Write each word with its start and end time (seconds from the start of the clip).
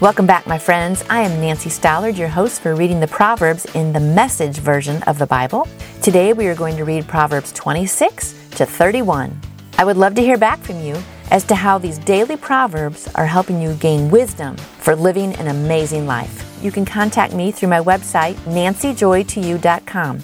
Welcome 0.00 0.26
back, 0.26 0.46
my 0.46 0.58
friends. 0.58 1.02
I 1.10 1.22
am 1.22 1.40
Nancy 1.40 1.68
Stallard, 1.68 2.16
your 2.16 2.28
host 2.28 2.60
for 2.60 2.76
reading 2.76 3.00
the 3.00 3.08
Proverbs 3.08 3.64
in 3.74 3.92
the 3.92 3.98
message 3.98 4.58
version 4.58 5.02
of 5.08 5.18
the 5.18 5.26
Bible. 5.26 5.66
Today 6.02 6.32
we 6.32 6.46
are 6.46 6.54
going 6.54 6.76
to 6.76 6.84
read 6.84 7.08
Proverbs 7.08 7.50
26 7.50 8.50
to 8.50 8.64
31. 8.64 9.36
I 9.76 9.84
would 9.84 9.96
love 9.96 10.14
to 10.14 10.22
hear 10.22 10.38
back 10.38 10.60
from 10.60 10.80
you 10.80 10.96
as 11.32 11.42
to 11.46 11.56
how 11.56 11.78
these 11.78 11.98
daily 11.98 12.36
Proverbs 12.36 13.08
are 13.16 13.26
helping 13.26 13.60
you 13.60 13.74
gain 13.74 14.08
wisdom 14.08 14.56
for 14.56 14.94
living 14.94 15.34
an 15.34 15.48
amazing 15.48 16.06
life. 16.06 16.48
You 16.62 16.70
can 16.70 16.84
contact 16.84 17.34
me 17.34 17.50
through 17.50 17.70
my 17.70 17.80
website, 17.80 18.34
nancyjoy2u.com. 18.44 20.20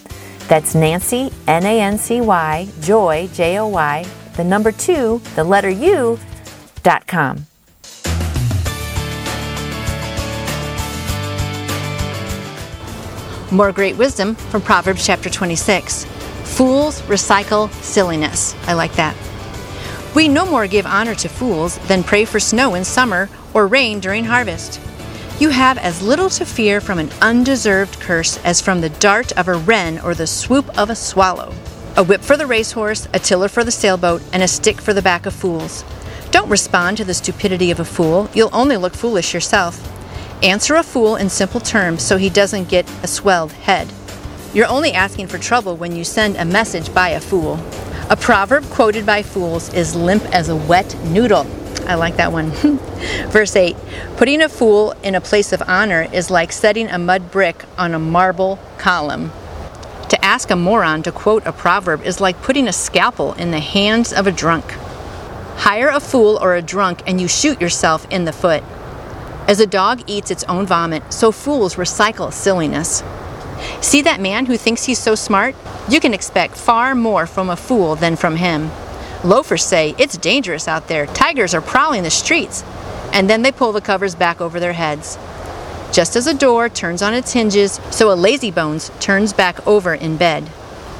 That's 0.46 0.76
Nancy, 0.76 1.32
N 1.48 1.66
A 1.66 1.80
N 1.80 1.98
C 1.98 2.20
Y, 2.20 2.68
joy, 2.80 3.28
J 3.32 3.58
O 3.58 3.66
Y, 3.66 4.06
the 4.36 4.44
number 4.44 4.70
two, 4.70 5.20
the 5.34 5.42
letter 5.42 5.70
U, 5.70 6.16
dot 6.84 7.08
com. 7.08 7.46
More 13.54 13.70
great 13.70 13.96
wisdom 13.96 14.34
from 14.34 14.62
Proverbs 14.62 15.06
chapter 15.06 15.30
26. 15.30 16.06
Fools 16.56 17.00
recycle 17.02 17.70
silliness. 17.84 18.52
I 18.66 18.72
like 18.72 18.94
that. 18.94 19.16
We 20.12 20.26
no 20.26 20.44
more 20.44 20.66
give 20.66 20.86
honor 20.86 21.14
to 21.14 21.28
fools 21.28 21.78
than 21.86 22.02
pray 22.02 22.24
for 22.24 22.40
snow 22.40 22.74
in 22.74 22.84
summer 22.84 23.30
or 23.52 23.68
rain 23.68 24.00
during 24.00 24.24
harvest. 24.24 24.80
You 25.38 25.50
have 25.50 25.78
as 25.78 26.02
little 26.02 26.28
to 26.30 26.44
fear 26.44 26.80
from 26.80 26.98
an 26.98 27.12
undeserved 27.22 28.00
curse 28.00 28.38
as 28.38 28.60
from 28.60 28.80
the 28.80 28.90
dart 28.90 29.30
of 29.38 29.46
a 29.46 29.54
wren 29.54 30.00
or 30.00 30.16
the 30.16 30.26
swoop 30.26 30.76
of 30.76 30.90
a 30.90 30.96
swallow. 30.96 31.54
A 31.96 32.02
whip 32.02 32.22
for 32.22 32.36
the 32.36 32.48
racehorse, 32.48 33.06
a 33.14 33.20
tiller 33.20 33.46
for 33.46 33.62
the 33.62 33.70
sailboat, 33.70 34.20
and 34.32 34.42
a 34.42 34.48
stick 34.48 34.80
for 34.80 34.92
the 34.92 35.00
back 35.00 35.26
of 35.26 35.32
fools. 35.32 35.84
Don't 36.32 36.50
respond 36.50 36.96
to 36.96 37.04
the 37.04 37.14
stupidity 37.14 37.70
of 37.70 37.78
a 37.78 37.84
fool, 37.84 38.28
you'll 38.34 38.50
only 38.52 38.76
look 38.76 38.94
foolish 38.94 39.32
yourself. 39.32 39.93
Answer 40.44 40.74
a 40.74 40.82
fool 40.82 41.16
in 41.16 41.30
simple 41.30 41.58
terms 41.58 42.02
so 42.02 42.18
he 42.18 42.28
doesn't 42.28 42.68
get 42.68 42.86
a 43.02 43.06
swelled 43.06 43.52
head. 43.52 43.90
You're 44.52 44.66
only 44.66 44.92
asking 44.92 45.28
for 45.28 45.38
trouble 45.38 45.74
when 45.74 45.96
you 45.96 46.04
send 46.04 46.36
a 46.36 46.44
message 46.44 46.92
by 46.92 47.08
a 47.08 47.20
fool. 47.20 47.58
A 48.10 48.16
proverb 48.16 48.64
quoted 48.64 49.06
by 49.06 49.22
fools 49.22 49.72
is 49.72 49.96
limp 49.96 50.22
as 50.34 50.50
a 50.50 50.56
wet 50.56 50.94
noodle. 51.02 51.46
I 51.86 51.94
like 51.94 52.16
that 52.16 52.30
one. 52.30 52.50
Verse 53.30 53.56
8 53.56 53.74
Putting 54.18 54.42
a 54.42 54.50
fool 54.50 54.92
in 55.02 55.14
a 55.14 55.20
place 55.22 55.50
of 55.54 55.62
honor 55.62 56.08
is 56.12 56.30
like 56.30 56.52
setting 56.52 56.90
a 56.90 56.98
mud 56.98 57.30
brick 57.30 57.64
on 57.78 57.94
a 57.94 57.98
marble 57.98 58.58
column. 58.76 59.32
To 60.10 60.22
ask 60.22 60.50
a 60.50 60.56
moron 60.56 61.02
to 61.04 61.10
quote 61.10 61.46
a 61.46 61.52
proverb 61.52 62.02
is 62.02 62.20
like 62.20 62.42
putting 62.42 62.68
a 62.68 62.72
scalpel 62.74 63.32
in 63.32 63.50
the 63.50 63.60
hands 63.60 64.12
of 64.12 64.26
a 64.26 64.32
drunk. 64.32 64.72
Hire 65.56 65.88
a 65.88 66.00
fool 66.00 66.38
or 66.42 66.54
a 66.54 66.60
drunk 66.60 67.02
and 67.06 67.18
you 67.18 67.28
shoot 67.28 67.62
yourself 67.62 68.06
in 68.10 68.26
the 68.26 68.32
foot. 68.32 68.62
As 69.46 69.60
a 69.60 69.66
dog 69.66 70.02
eats 70.06 70.30
its 70.30 70.44
own 70.44 70.66
vomit, 70.66 71.12
so 71.12 71.30
fools 71.30 71.74
recycle 71.74 72.32
silliness. 72.32 73.02
See 73.82 74.00
that 74.02 74.20
man 74.20 74.46
who 74.46 74.56
thinks 74.56 74.84
he's 74.84 74.98
so 74.98 75.14
smart? 75.14 75.54
You 75.88 76.00
can 76.00 76.14
expect 76.14 76.56
far 76.56 76.94
more 76.94 77.26
from 77.26 77.50
a 77.50 77.56
fool 77.56 77.94
than 77.94 78.16
from 78.16 78.36
him. 78.36 78.70
Loafers 79.22 79.62
say, 79.62 79.94
It's 79.98 80.16
dangerous 80.16 80.66
out 80.66 80.88
there. 80.88 81.06
Tigers 81.06 81.54
are 81.54 81.60
prowling 81.60 82.02
the 82.04 82.10
streets. 82.10 82.64
And 83.12 83.28
then 83.28 83.42
they 83.42 83.52
pull 83.52 83.72
the 83.72 83.82
covers 83.82 84.14
back 84.14 84.40
over 84.40 84.58
their 84.58 84.72
heads. 84.72 85.18
Just 85.92 86.16
as 86.16 86.26
a 86.26 86.34
door 86.34 86.68
turns 86.70 87.02
on 87.02 87.14
its 87.14 87.32
hinges, 87.32 87.78
so 87.90 88.10
a 88.10 88.16
lazybones 88.16 88.98
turns 88.98 89.32
back 89.32 89.64
over 89.66 89.94
in 89.94 90.16
bed. 90.16 90.50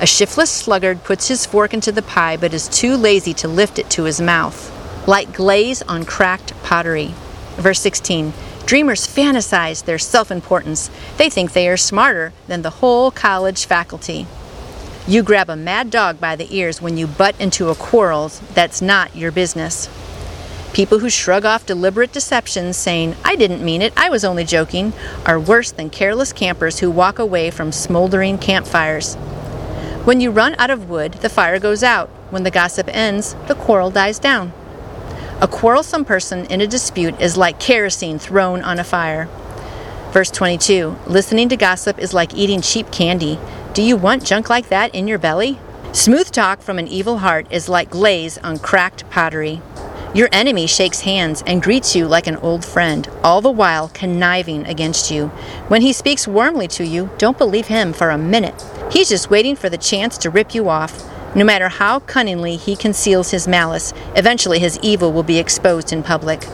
A 0.01 0.07
shiftless 0.07 0.51
sluggard 0.51 1.03
puts 1.03 1.29
his 1.29 1.47
fork 1.47 1.73
into 1.73 1.93
the 1.93 2.03
pie 2.03 2.37
but 2.37 2.53
is 2.53 2.69
too 2.69 2.97
lazy 2.97 3.33
to 3.35 3.49
lift 3.49 3.79
it 3.79 3.89
to 3.91 4.05
his 4.05 4.21
mouth. 4.21 4.71
Like 5.09 5.33
glaze 5.33 5.83
on 5.83 6.05
cracked 6.05 6.53
pottery. 6.63 7.15
Verse 7.57 7.81
16 7.81 8.33
Dreamers 8.67 9.07
fantasize 9.07 9.85
their 9.85 9.99
self 9.99 10.31
importance. 10.31 10.91
They 11.19 11.29
think 11.29 11.53
they 11.53 11.69
are 11.69 11.77
smarter 11.77 12.33
than 12.47 12.63
the 12.63 12.71
whole 12.71 13.11
college 13.11 13.67
faculty. 13.67 14.27
You 15.07 15.23
grab 15.23 15.51
a 15.51 15.57
mad 15.57 15.91
dog 15.91 16.19
by 16.19 16.35
the 16.35 16.57
ears 16.57 16.81
when 16.81 16.97
you 16.97 17.07
butt 17.07 17.39
into 17.39 17.69
a 17.69 17.75
quarrel 17.75 18.31
that's 18.55 18.81
not 18.81 19.15
your 19.15 19.31
business. 19.31 19.91
People 20.73 21.01
who 21.01 21.11
shrug 21.11 21.45
off 21.45 21.67
deliberate 21.67 22.11
deceptions, 22.11 22.79
saying, 22.79 23.15
I 23.23 23.37
didn't 23.37 23.63
mean 23.63 23.83
it, 23.83 23.93
I 23.97 24.09
was 24.09 24.25
only 24.25 24.45
joking, 24.45 24.95
are 25.27 25.39
worse 25.39 25.71
than 25.71 25.91
careless 25.91 26.33
campers 26.33 26.79
who 26.79 26.91
walk 26.91 27.19
away 27.19 27.51
from 27.51 27.71
smoldering 27.71 28.39
campfires. 28.39 29.15
When 30.05 30.21
you 30.23 30.31
run 30.31 30.57
out 30.59 30.71
of 30.71 30.89
wood, 30.89 31.13
the 31.13 31.29
fire 31.29 31.59
goes 31.59 31.83
out. 31.83 32.09
When 32.31 32.43
the 32.43 32.51
gossip 32.51 32.89
ends, 32.89 33.37
the 33.47 33.55
quarrel 33.55 33.91
dies 33.91 34.19
down. 34.19 34.53
A 35.41 35.49
quarrelsome 35.49 36.05
person 36.05 36.47
in 36.47 36.61
a 36.61 36.67
dispute 36.67 37.21
is 37.21 37.37
like 37.37 37.59
kerosene 37.59 38.21
thrown 38.21 38.63
on 38.63 38.79
a 38.79 38.85
fire. 38.85 39.29
Verse 40.13 40.31
22 40.31 40.97
Listening 41.09 41.49
to 41.49 41.57
gossip 41.57 41.99
is 41.99 42.15
like 42.15 42.35
eating 42.35 42.61
cheap 42.61 42.93
candy. 42.93 43.39
Do 43.73 43.83
you 43.83 43.97
want 43.97 44.25
junk 44.25 44.49
like 44.49 44.69
that 44.69 44.95
in 44.95 45.09
your 45.09 45.19
belly? 45.19 45.59
Smooth 45.93 46.31
talk 46.31 46.63
from 46.63 46.79
an 46.79 46.87
evil 46.87 47.19
heart 47.19 47.49
is 47.51 47.69
like 47.69 47.91
glaze 47.91 48.39
on 48.39 48.59
cracked 48.61 49.11
pottery. 49.11 49.61
Your 50.15 50.29
enemy 50.31 50.69
shakes 50.69 51.01
hands 51.01 51.43
and 51.45 51.61
greets 51.61 51.97
you 51.97 52.07
like 52.07 52.29
an 52.29 52.37
old 52.37 52.65
friend, 52.65 53.09
all 53.25 53.41
the 53.41 53.51
while 53.51 53.89
conniving 53.89 54.65
against 54.67 55.11
you. 55.11 55.29
When 55.67 55.83
he 55.83 55.93
speaks 55.93 56.29
warmly 56.29 56.69
to 56.69 56.87
you, 56.87 57.11
don't 57.19 57.37
believe 57.37 57.67
him 57.67 57.93
for 57.93 58.11
a 58.11 58.19
minute. 58.19 58.65
He's 58.93 59.09
just 59.09 59.31
waiting 59.31 59.57
for 59.57 59.69
the 59.69 59.77
chance 59.77 60.17
to 60.19 60.31
rip 60.31 60.55
you 60.55 60.69
off. 60.69 61.11
No 61.37 61.45
matter 61.45 61.69
how 61.69 61.99
cunningly 61.99 62.57
he 62.57 62.77
conceals 62.77 63.33
his 63.33 63.49
malice, 63.49 63.93
eventually 64.15 64.61
his 64.61 64.79
evil 64.83 65.13
will 65.13 65.25
be 65.25 65.39
exposed 65.39 65.93
in 65.93 66.03
public. 66.03 66.47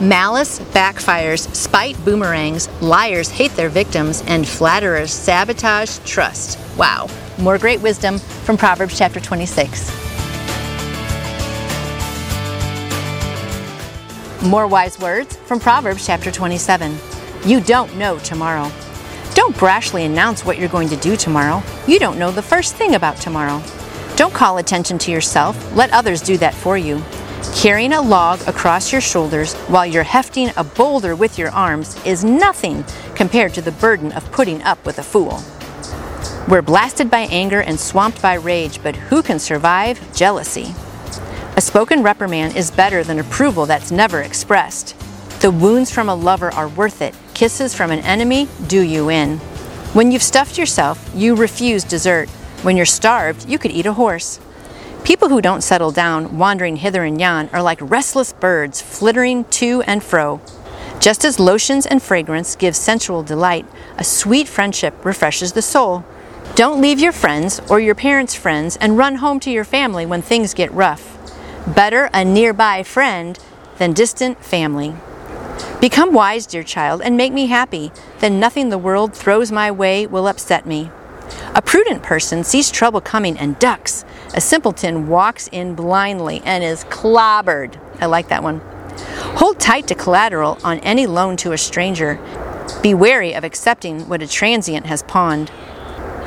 Malice 0.00 0.58
backfires, 0.58 1.54
spite 1.54 1.96
boomerangs, 2.04 2.68
liars 2.82 3.30
hate 3.30 3.52
their 3.52 3.68
victims, 3.68 4.24
and 4.26 4.46
flatterers 4.46 5.12
sabotage 5.12 5.98
trust. 6.00 6.58
Wow. 6.76 7.08
More 7.38 7.58
great 7.58 7.80
wisdom 7.80 8.18
from 8.18 8.56
Proverbs 8.56 8.98
chapter 8.98 9.20
26. 9.20 9.90
More 14.42 14.66
wise 14.66 14.98
words 14.98 15.36
from 15.36 15.60
Proverbs 15.60 16.04
chapter 16.04 16.32
27. 16.32 16.96
You 17.44 17.60
don't 17.60 17.94
know 17.96 18.18
tomorrow. 18.18 18.70
Don't 19.36 19.54
brashly 19.54 20.06
announce 20.06 20.46
what 20.46 20.58
you're 20.58 20.66
going 20.66 20.88
to 20.88 20.96
do 20.96 21.14
tomorrow. 21.14 21.62
You 21.86 21.98
don't 21.98 22.18
know 22.18 22.30
the 22.30 22.40
first 22.40 22.74
thing 22.74 22.94
about 22.94 23.18
tomorrow. 23.18 23.62
Don't 24.16 24.32
call 24.32 24.56
attention 24.56 24.96
to 25.00 25.10
yourself, 25.10 25.76
let 25.76 25.92
others 25.92 26.22
do 26.22 26.38
that 26.38 26.54
for 26.54 26.78
you. 26.78 27.04
Carrying 27.54 27.92
a 27.92 28.00
log 28.00 28.40
across 28.48 28.92
your 28.92 29.02
shoulders 29.02 29.52
while 29.68 29.84
you're 29.84 30.04
hefting 30.04 30.52
a 30.56 30.64
boulder 30.64 31.14
with 31.14 31.36
your 31.36 31.50
arms 31.50 32.02
is 32.06 32.24
nothing 32.24 32.82
compared 33.14 33.52
to 33.52 33.60
the 33.60 33.72
burden 33.72 34.10
of 34.12 34.32
putting 34.32 34.62
up 34.62 34.82
with 34.86 34.98
a 34.98 35.02
fool. 35.02 35.42
We're 36.48 36.62
blasted 36.62 37.10
by 37.10 37.28
anger 37.30 37.60
and 37.60 37.78
swamped 37.78 38.22
by 38.22 38.34
rage, 38.36 38.82
but 38.82 38.96
who 38.96 39.22
can 39.22 39.38
survive 39.38 40.00
jealousy? 40.16 40.74
A 41.56 41.60
spoken 41.60 42.02
reprimand 42.02 42.56
is 42.56 42.70
better 42.70 43.04
than 43.04 43.18
approval 43.18 43.66
that's 43.66 43.90
never 43.90 44.22
expressed. 44.22 44.98
The 45.42 45.50
wounds 45.50 45.90
from 45.90 46.08
a 46.08 46.14
lover 46.14 46.50
are 46.54 46.68
worth 46.68 47.02
it. 47.02 47.14
Kisses 47.36 47.74
from 47.74 47.90
an 47.90 47.98
enemy 47.98 48.48
do 48.66 48.80
you 48.80 49.10
in. 49.10 49.36
When 49.92 50.10
you've 50.10 50.22
stuffed 50.22 50.56
yourself, 50.56 51.10
you 51.14 51.34
refuse 51.34 51.84
dessert. 51.84 52.30
When 52.62 52.78
you're 52.78 52.86
starved, 52.86 53.46
you 53.46 53.58
could 53.58 53.72
eat 53.72 53.84
a 53.84 53.92
horse. 53.92 54.40
People 55.04 55.28
who 55.28 55.42
don't 55.42 55.60
settle 55.60 55.90
down, 55.90 56.38
wandering 56.38 56.76
hither 56.76 57.04
and 57.04 57.20
yon, 57.20 57.50
are 57.52 57.60
like 57.60 57.78
restless 57.82 58.32
birds 58.32 58.80
flittering 58.80 59.44
to 59.60 59.82
and 59.82 60.02
fro. 60.02 60.40
Just 60.98 61.26
as 61.26 61.38
lotions 61.38 61.84
and 61.84 62.02
fragrance 62.02 62.56
give 62.56 62.74
sensual 62.74 63.22
delight, 63.22 63.66
a 63.98 64.02
sweet 64.02 64.48
friendship 64.48 65.04
refreshes 65.04 65.52
the 65.52 65.60
soul. 65.60 66.06
Don't 66.54 66.80
leave 66.80 66.98
your 66.98 67.12
friends 67.12 67.60
or 67.68 67.80
your 67.80 67.94
parents' 67.94 68.34
friends 68.34 68.76
and 68.76 68.96
run 68.96 69.16
home 69.16 69.40
to 69.40 69.50
your 69.50 69.64
family 69.64 70.06
when 70.06 70.22
things 70.22 70.54
get 70.54 70.72
rough. 70.72 71.18
Better 71.66 72.08
a 72.14 72.24
nearby 72.24 72.82
friend 72.82 73.38
than 73.76 73.92
distant 73.92 74.42
family. 74.42 74.94
Become 75.86 76.14
wise, 76.14 76.46
dear 76.46 76.64
child, 76.64 77.00
and 77.00 77.16
make 77.16 77.32
me 77.32 77.46
happy. 77.46 77.92
Then 78.18 78.40
nothing 78.40 78.70
the 78.70 78.76
world 78.76 79.14
throws 79.14 79.52
my 79.52 79.70
way 79.70 80.04
will 80.04 80.26
upset 80.26 80.66
me. 80.66 80.90
A 81.54 81.62
prudent 81.62 82.02
person 82.02 82.42
sees 82.42 82.72
trouble 82.72 83.00
coming 83.00 83.38
and 83.38 83.56
ducks. 83.60 84.04
A 84.34 84.40
simpleton 84.40 85.06
walks 85.06 85.48
in 85.52 85.76
blindly 85.76 86.42
and 86.44 86.64
is 86.64 86.82
clobbered. 86.86 87.78
I 88.00 88.06
like 88.06 88.26
that 88.30 88.42
one. 88.42 88.60
Hold 89.38 89.60
tight 89.60 89.86
to 89.86 89.94
collateral 89.94 90.58
on 90.64 90.80
any 90.80 91.06
loan 91.06 91.36
to 91.36 91.52
a 91.52 91.56
stranger. 91.56 92.18
Be 92.82 92.92
wary 92.92 93.32
of 93.34 93.44
accepting 93.44 94.08
what 94.08 94.22
a 94.22 94.26
transient 94.26 94.86
has 94.86 95.04
pawned. 95.04 95.52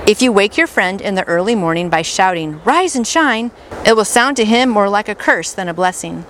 If 0.08 0.22
you 0.22 0.32
wake 0.32 0.56
your 0.56 0.68
friend 0.68 1.02
in 1.02 1.16
the 1.16 1.28
early 1.28 1.56
morning 1.56 1.90
by 1.90 2.04
shouting, 2.04 2.64
Rise 2.64 2.96
and 2.96 3.06
shine, 3.06 3.52
it 3.86 3.98
will 3.98 4.06
sound 4.06 4.38
to 4.38 4.46
him 4.46 4.70
more 4.70 4.88
like 4.88 5.10
a 5.10 5.16
curse 5.16 5.52
than 5.52 5.68
a 5.68 5.74
blessing. 5.74 6.24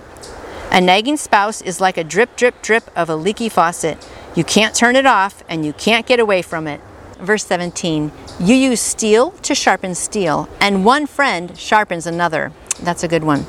A 0.72 0.80
nagging 0.80 1.16
spouse 1.16 1.60
is 1.60 1.80
like 1.80 1.96
a 1.96 2.04
drip, 2.04 2.36
drip, 2.36 2.62
drip 2.62 2.88
of 2.94 3.10
a 3.10 3.16
leaky 3.16 3.48
faucet. 3.48 4.06
You 4.36 4.44
can't 4.44 4.72
turn 4.72 4.94
it 4.94 5.04
off 5.04 5.42
and 5.48 5.66
you 5.66 5.72
can't 5.72 6.06
get 6.06 6.20
away 6.20 6.42
from 6.42 6.68
it. 6.68 6.80
Verse 7.18 7.44
17 7.44 8.12
You 8.38 8.54
use 8.54 8.80
steel 8.80 9.32
to 9.42 9.52
sharpen 9.52 9.96
steel, 9.96 10.48
and 10.60 10.84
one 10.84 11.08
friend 11.08 11.58
sharpens 11.58 12.06
another. 12.06 12.52
That's 12.80 13.02
a 13.02 13.08
good 13.08 13.24
one. 13.24 13.46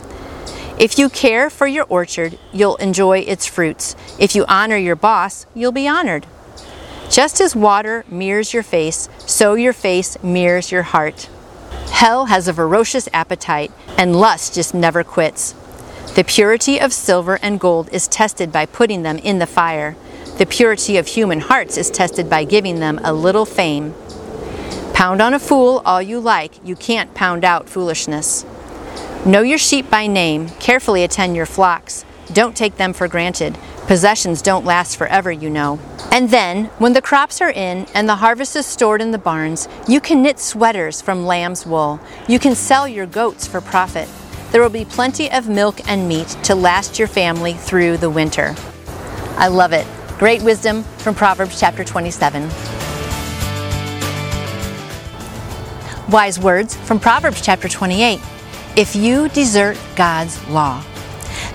If 0.79 0.97
you 0.97 1.09
care 1.09 1.51
for 1.51 1.68
your 1.68 1.85
orchard, 1.89 2.39
you'll 2.51 2.77
enjoy 2.77 3.19
its 3.19 3.45
fruits. 3.45 3.95
If 4.17 4.33
you 4.33 4.44
honor 4.47 4.77
your 4.77 4.95
boss, 4.95 5.45
you'll 5.53 5.71
be 5.71 5.88
honored. 5.88 6.25
Just 7.07 7.39
as 7.39 7.56
water 7.56 8.03
mirrors 8.09 8.51
your 8.51 8.63
face, 8.63 9.09
so 9.19 9.53
your 9.53 9.74
face 9.74 10.17
mirrors 10.24 10.71
your 10.71 10.83
heart. 10.83 11.29
Hell 11.91 12.25
has 12.25 12.47
a 12.47 12.53
ferocious 12.53 13.07
appetite, 13.13 13.71
and 13.95 14.15
lust 14.15 14.56
just 14.56 14.74
never 14.74 15.03
quits. 15.03 15.53
The 16.13 16.25
purity 16.25 16.78
of 16.78 16.92
silver 16.92 17.40
and 17.42 17.58
gold 17.58 17.88
is 17.94 18.10
tested 18.10 18.52
by 18.52 18.66
putting 18.66 19.04
them 19.04 19.18
in 19.19 19.40
the 19.40 19.48
fire. 19.48 19.96
The 20.40 20.46
purity 20.46 20.98
of 20.98 21.08
human 21.08 21.40
hearts 21.40 21.78
is 21.78 21.90
tested 21.90 22.30
by 22.30 22.44
giving 22.44 22.81
them 22.81 23.00
a 23.02 23.13
little 23.13 23.46
fame. 23.46 23.94
Pound 24.94 25.22
on 25.22 25.34
a 25.34 25.40
fool 25.40 25.81
all 25.86 26.02
you 26.02 26.19
like, 26.19 26.52
you 26.66 26.75
can't 26.75 27.13
pound 27.13 27.46
out 27.46 27.69
foolishness. 27.69 28.46
Know 29.25 29.42
your 29.42 29.58
sheep 29.58 29.90
by 29.90 30.08
name, 30.08 30.50
carefully 30.60 31.06
attend 31.06 31.38
your 31.38 31.46
flocks. 31.46 32.04
Don't 32.34 32.58
take 32.58 32.75
them 32.75 32.92
for 32.92 33.08
granted. 33.08 33.58
Possessions 33.88 34.42
don't 34.42 34.66
last 34.66 34.98
forever, 34.98 35.31
you 35.31 35.50
know. 35.50 35.80
And 36.12 36.30
then, 36.30 36.66
when 36.78 36.92
the 36.92 37.02
crops 37.02 37.40
are 37.40 37.52
in 37.52 37.88
and 37.94 38.10
the 38.10 38.18
harvest 38.18 38.58
is 38.58 38.66
stored 38.66 39.02
in 39.02 39.12
the 39.12 39.18
barns, 39.18 39.69
you 39.88 40.02
can 40.02 40.22
knit 40.22 40.40
sweaters 40.40 41.02
from 41.02 41.25
lamb's 41.25 41.66
wool. 41.66 42.02
You 42.28 42.38
can 42.38 42.54
sell 42.54 42.86
your 42.86 43.06
goats 43.06 43.48
for 43.48 43.62
profit. 43.62 44.10
There 44.51 44.62
will 44.62 44.69
be 44.69 44.83
plenty 44.83 45.31
of 45.31 45.48
milk 45.48 45.80
and 45.88 46.09
meat 46.09 46.27
to 46.44 46.56
last 46.56 47.00
your 47.00 47.07
family 47.07 47.53
through 47.53 47.98
the 47.98 48.09
winter. 48.09 48.53
I 49.38 49.48
love 49.48 49.71
it. 49.71 49.88
Great 50.19 50.42
wisdom 50.42 50.83
from 50.98 51.15
Proverbs 51.15 51.57
chapter 51.57 51.86
27. 51.86 52.50
Wise 56.12 56.38
words 56.38 56.75
from 56.75 57.00
Proverbs 57.00 57.42
chapter 57.42 57.69
28. 57.69 58.19
If 58.75 58.94
you 58.94 59.30
desert 59.30 59.77
God's 59.95 60.45
law, 60.50 60.83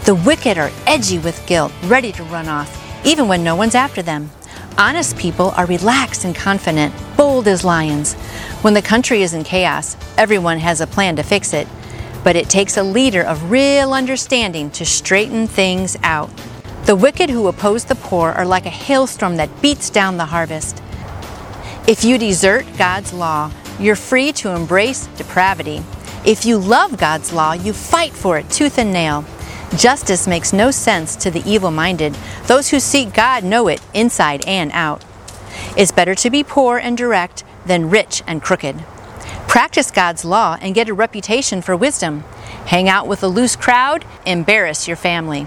the 0.06 0.14
wicked 0.14 0.56
are 0.56 0.70
edgy 0.86 1.18
with 1.18 1.46
guilt, 1.46 1.72
ready 1.84 2.12
to 2.12 2.24
run 2.24 2.48
off, 2.48 3.04
even 3.04 3.28
when 3.28 3.44
no 3.44 3.54
one's 3.56 3.74
after 3.74 4.00
them. 4.00 4.30
Honest 4.78 5.18
people 5.18 5.50
are 5.50 5.66
relaxed 5.66 6.24
and 6.24 6.34
confident, 6.34 6.94
bold 7.14 7.46
as 7.46 7.62
lions. 7.62 8.14
When 8.62 8.72
the 8.72 8.80
country 8.80 9.20
is 9.20 9.34
in 9.34 9.44
chaos, 9.44 9.98
everyone 10.16 10.60
has 10.60 10.80
a 10.80 10.86
plan 10.86 11.16
to 11.16 11.22
fix 11.22 11.52
it. 11.52 11.68
But 12.26 12.34
it 12.34 12.48
takes 12.50 12.76
a 12.76 12.82
leader 12.82 13.22
of 13.22 13.52
real 13.52 13.92
understanding 13.92 14.72
to 14.72 14.84
straighten 14.84 15.46
things 15.46 15.96
out. 16.02 16.28
The 16.86 16.96
wicked 16.96 17.30
who 17.30 17.46
oppose 17.46 17.84
the 17.84 17.94
poor 17.94 18.32
are 18.32 18.44
like 18.44 18.66
a 18.66 18.68
hailstorm 18.68 19.36
that 19.36 19.62
beats 19.62 19.90
down 19.90 20.16
the 20.16 20.24
harvest. 20.24 20.82
If 21.86 22.04
you 22.04 22.18
desert 22.18 22.66
God's 22.76 23.12
law, 23.12 23.52
you're 23.78 23.94
free 23.94 24.32
to 24.32 24.48
embrace 24.48 25.06
depravity. 25.16 25.84
If 26.24 26.44
you 26.44 26.58
love 26.58 26.98
God's 26.98 27.32
law, 27.32 27.52
you 27.52 27.72
fight 27.72 28.12
for 28.12 28.38
it 28.38 28.50
tooth 28.50 28.76
and 28.76 28.92
nail. 28.92 29.24
Justice 29.76 30.26
makes 30.26 30.52
no 30.52 30.72
sense 30.72 31.14
to 31.14 31.30
the 31.30 31.48
evil 31.48 31.70
minded. 31.70 32.16
Those 32.48 32.70
who 32.70 32.80
seek 32.80 33.14
God 33.14 33.44
know 33.44 33.68
it 33.68 33.80
inside 33.94 34.44
and 34.48 34.72
out. 34.72 35.04
It's 35.76 35.92
better 35.92 36.16
to 36.16 36.28
be 36.28 36.42
poor 36.42 36.76
and 36.76 36.98
direct 36.98 37.44
than 37.66 37.88
rich 37.88 38.24
and 38.26 38.42
crooked. 38.42 38.84
Practice 39.56 39.90
God's 39.90 40.22
law 40.22 40.58
and 40.60 40.74
get 40.74 40.90
a 40.90 40.92
reputation 40.92 41.62
for 41.62 41.74
wisdom. 41.74 42.24
Hang 42.66 42.90
out 42.90 43.08
with 43.08 43.22
a 43.22 43.26
loose 43.26 43.56
crowd, 43.56 44.04
embarrass 44.26 44.86
your 44.86 44.98
family. 44.98 45.46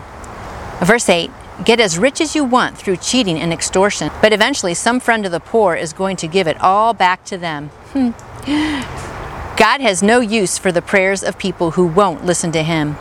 Verse 0.81 1.07
8 1.07 1.29
Get 1.63 1.79
as 1.79 1.99
rich 1.99 2.19
as 2.19 2.35
you 2.35 2.43
want 2.43 2.75
through 2.75 2.97
cheating 2.97 3.37
and 3.37 3.53
extortion, 3.53 4.09
but 4.19 4.33
eventually 4.33 4.73
some 4.73 4.99
friend 4.99 5.27
of 5.27 5.31
the 5.31 5.39
poor 5.39 5.75
is 5.75 5.93
going 5.93 6.15
to 6.17 6.27
give 6.27 6.47
it 6.47 6.59
all 6.59 6.91
back 6.91 7.23
to 7.25 7.37
them. 7.37 7.67
Hmm. 7.93 8.09
God 9.57 9.79
has 9.79 10.01
no 10.01 10.21
use 10.21 10.57
for 10.57 10.71
the 10.71 10.81
prayers 10.81 11.21
of 11.21 11.37
people 11.37 11.69
who 11.69 11.85
won't 11.85 12.25
listen 12.25 12.51
to 12.53 12.63
Him. 12.63 12.97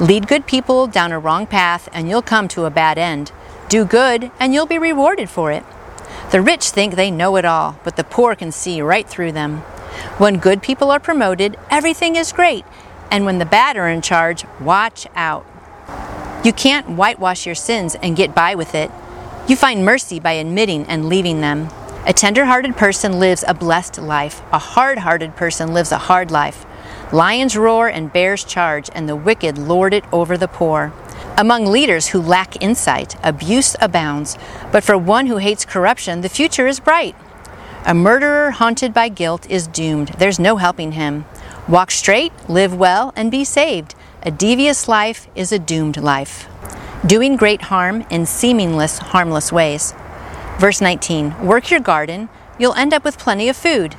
Lead 0.00 0.26
good 0.26 0.46
people 0.46 0.86
down 0.86 1.12
a 1.12 1.18
wrong 1.18 1.46
path, 1.46 1.86
and 1.92 2.08
you'll 2.08 2.22
come 2.22 2.48
to 2.48 2.64
a 2.64 2.70
bad 2.70 2.96
end. 2.96 3.30
Do 3.68 3.84
good, 3.84 4.30
and 4.40 4.54
you'll 4.54 4.64
be 4.64 4.78
rewarded 4.78 5.28
for 5.28 5.52
it. 5.52 5.64
The 6.30 6.40
rich 6.40 6.70
think 6.70 6.94
they 6.94 7.10
know 7.10 7.36
it 7.36 7.44
all, 7.44 7.78
but 7.84 7.96
the 7.96 8.04
poor 8.04 8.34
can 8.34 8.52
see 8.52 8.80
right 8.80 9.06
through 9.06 9.32
them. 9.32 9.62
When 10.18 10.38
good 10.38 10.62
people 10.62 10.90
are 10.90 11.00
promoted, 11.00 11.56
everything 11.70 12.16
is 12.16 12.32
great, 12.32 12.64
and 13.10 13.24
when 13.24 13.38
the 13.38 13.46
bad 13.46 13.76
are 13.76 13.88
in 13.88 14.02
charge, 14.02 14.44
watch 14.60 15.06
out. 15.14 15.46
You 16.44 16.52
can't 16.52 16.90
whitewash 16.90 17.46
your 17.46 17.54
sins 17.54 17.94
and 18.02 18.16
get 18.16 18.34
by 18.34 18.54
with 18.54 18.74
it. 18.74 18.90
You 19.48 19.56
find 19.56 19.84
mercy 19.84 20.20
by 20.20 20.32
admitting 20.32 20.84
and 20.86 21.08
leaving 21.08 21.40
them. 21.40 21.68
A 22.06 22.12
tender 22.12 22.44
hearted 22.44 22.76
person 22.76 23.18
lives 23.18 23.44
a 23.48 23.54
blessed 23.54 23.98
life, 23.98 24.42
a 24.52 24.58
hard 24.58 24.98
hearted 24.98 25.36
person 25.36 25.72
lives 25.72 25.90
a 25.90 25.98
hard 25.98 26.30
life. 26.30 26.66
Lions 27.12 27.56
roar 27.56 27.88
and 27.88 28.12
bears 28.12 28.44
charge, 28.44 28.90
and 28.94 29.08
the 29.08 29.16
wicked 29.16 29.56
lord 29.56 29.94
it 29.94 30.04
over 30.12 30.36
the 30.36 30.48
poor. 30.48 30.92
Among 31.38 31.66
leaders 31.66 32.08
who 32.08 32.20
lack 32.20 32.62
insight, 32.62 33.16
abuse 33.22 33.74
abounds, 33.80 34.36
but 34.70 34.84
for 34.84 34.98
one 34.98 35.26
who 35.26 35.38
hates 35.38 35.64
corruption, 35.64 36.20
the 36.20 36.28
future 36.28 36.66
is 36.66 36.78
bright. 36.78 37.16
A 37.86 37.92
murderer 37.92 38.50
haunted 38.50 38.94
by 38.94 39.10
guilt 39.10 39.46
is 39.50 39.66
doomed. 39.66 40.08
There's 40.18 40.38
no 40.38 40.56
helping 40.56 40.92
him. 40.92 41.26
Walk 41.68 41.90
straight, 41.90 42.32
live 42.48 42.74
well, 42.74 43.12
and 43.14 43.30
be 43.30 43.44
saved. 43.44 43.94
A 44.22 44.30
devious 44.30 44.88
life 44.88 45.28
is 45.34 45.52
a 45.52 45.58
doomed 45.58 45.98
life. 45.98 46.48
Doing 47.04 47.36
great 47.36 47.60
harm 47.60 48.06
in 48.08 48.24
seamless, 48.24 48.96
harmless 48.96 49.52
ways. 49.52 49.92
Verse 50.58 50.80
19 50.80 51.44
Work 51.44 51.70
your 51.70 51.80
garden, 51.80 52.30
you'll 52.58 52.72
end 52.72 52.94
up 52.94 53.04
with 53.04 53.18
plenty 53.18 53.50
of 53.50 53.56
food. 53.56 53.96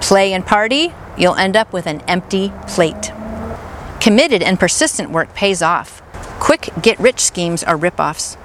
Play 0.00 0.32
and 0.32 0.46
party, 0.46 0.92
you'll 1.18 1.34
end 1.34 1.56
up 1.56 1.72
with 1.72 1.88
an 1.88 2.02
empty 2.02 2.52
plate. 2.68 3.10
Committed 4.00 4.40
and 4.40 4.60
persistent 4.60 5.10
work 5.10 5.34
pays 5.34 5.62
off. 5.62 6.00
Quick 6.38 6.68
get 6.80 7.00
rich 7.00 7.18
schemes 7.18 7.64
are 7.64 7.76
ripoffs. 7.76 8.36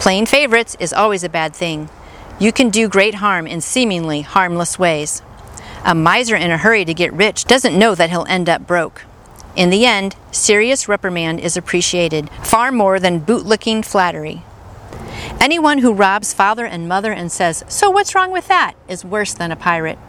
Playing 0.00 0.24
favorites 0.24 0.74
is 0.80 0.94
always 0.94 1.22
a 1.22 1.28
bad 1.28 1.54
thing. 1.54 1.90
You 2.42 2.50
can 2.50 2.70
do 2.70 2.88
great 2.88 3.14
harm 3.14 3.46
in 3.46 3.60
seemingly 3.60 4.22
harmless 4.22 4.76
ways. 4.76 5.22
A 5.84 5.94
miser 5.94 6.34
in 6.34 6.50
a 6.50 6.58
hurry 6.58 6.84
to 6.84 6.92
get 6.92 7.12
rich 7.12 7.44
doesn't 7.44 7.78
know 7.78 7.94
that 7.94 8.10
he'll 8.10 8.26
end 8.28 8.48
up 8.48 8.66
broke. 8.66 9.04
In 9.54 9.70
the 9.70 9.86
end, 9.86 10.16
serious 10.32 10.88
reprimand 10.88 11.38
is 11.38 11.56
appreciated 11.56 12.28
far 12.42 12.72
more 12.72 12.98
than 12.98 13.20
bootlicking 13.20 13.84
flattery. 13.84 14.42
Anyone 15.40 15.78
who 15.78 15.94
robs 15.94 16.34
father 16.34 16.66
and 16.66 16.88
mother 16.88 17.12
and 17.12 17.30
says, 17.30 17.62
So 17.68 17.90
what's 17.90 18.12
wrong 18.12 18.32
with 18.32 18.48
that? 18.48 18.74
is 18.88 19.04
worse 19.04 19.34
than 19.34 19.52
a 19.52 19.56
pirate. 19.56 20.00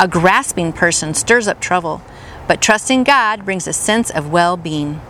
A 0.00 0.08
grasping 0.08 0.72
person 0.72 1.12
stirs 1.12 1.46
up 1.46 1.60
trouble, 1.60 2.00
but 2.46 2.62
trusting 2.62 3.04
God 3.04 3.44
brings 3.44 3.68
a 3.68 3.74
sense 3.74 4.08
of 4.08 4.32
well 4.32 4.56
being. 4.56 5.02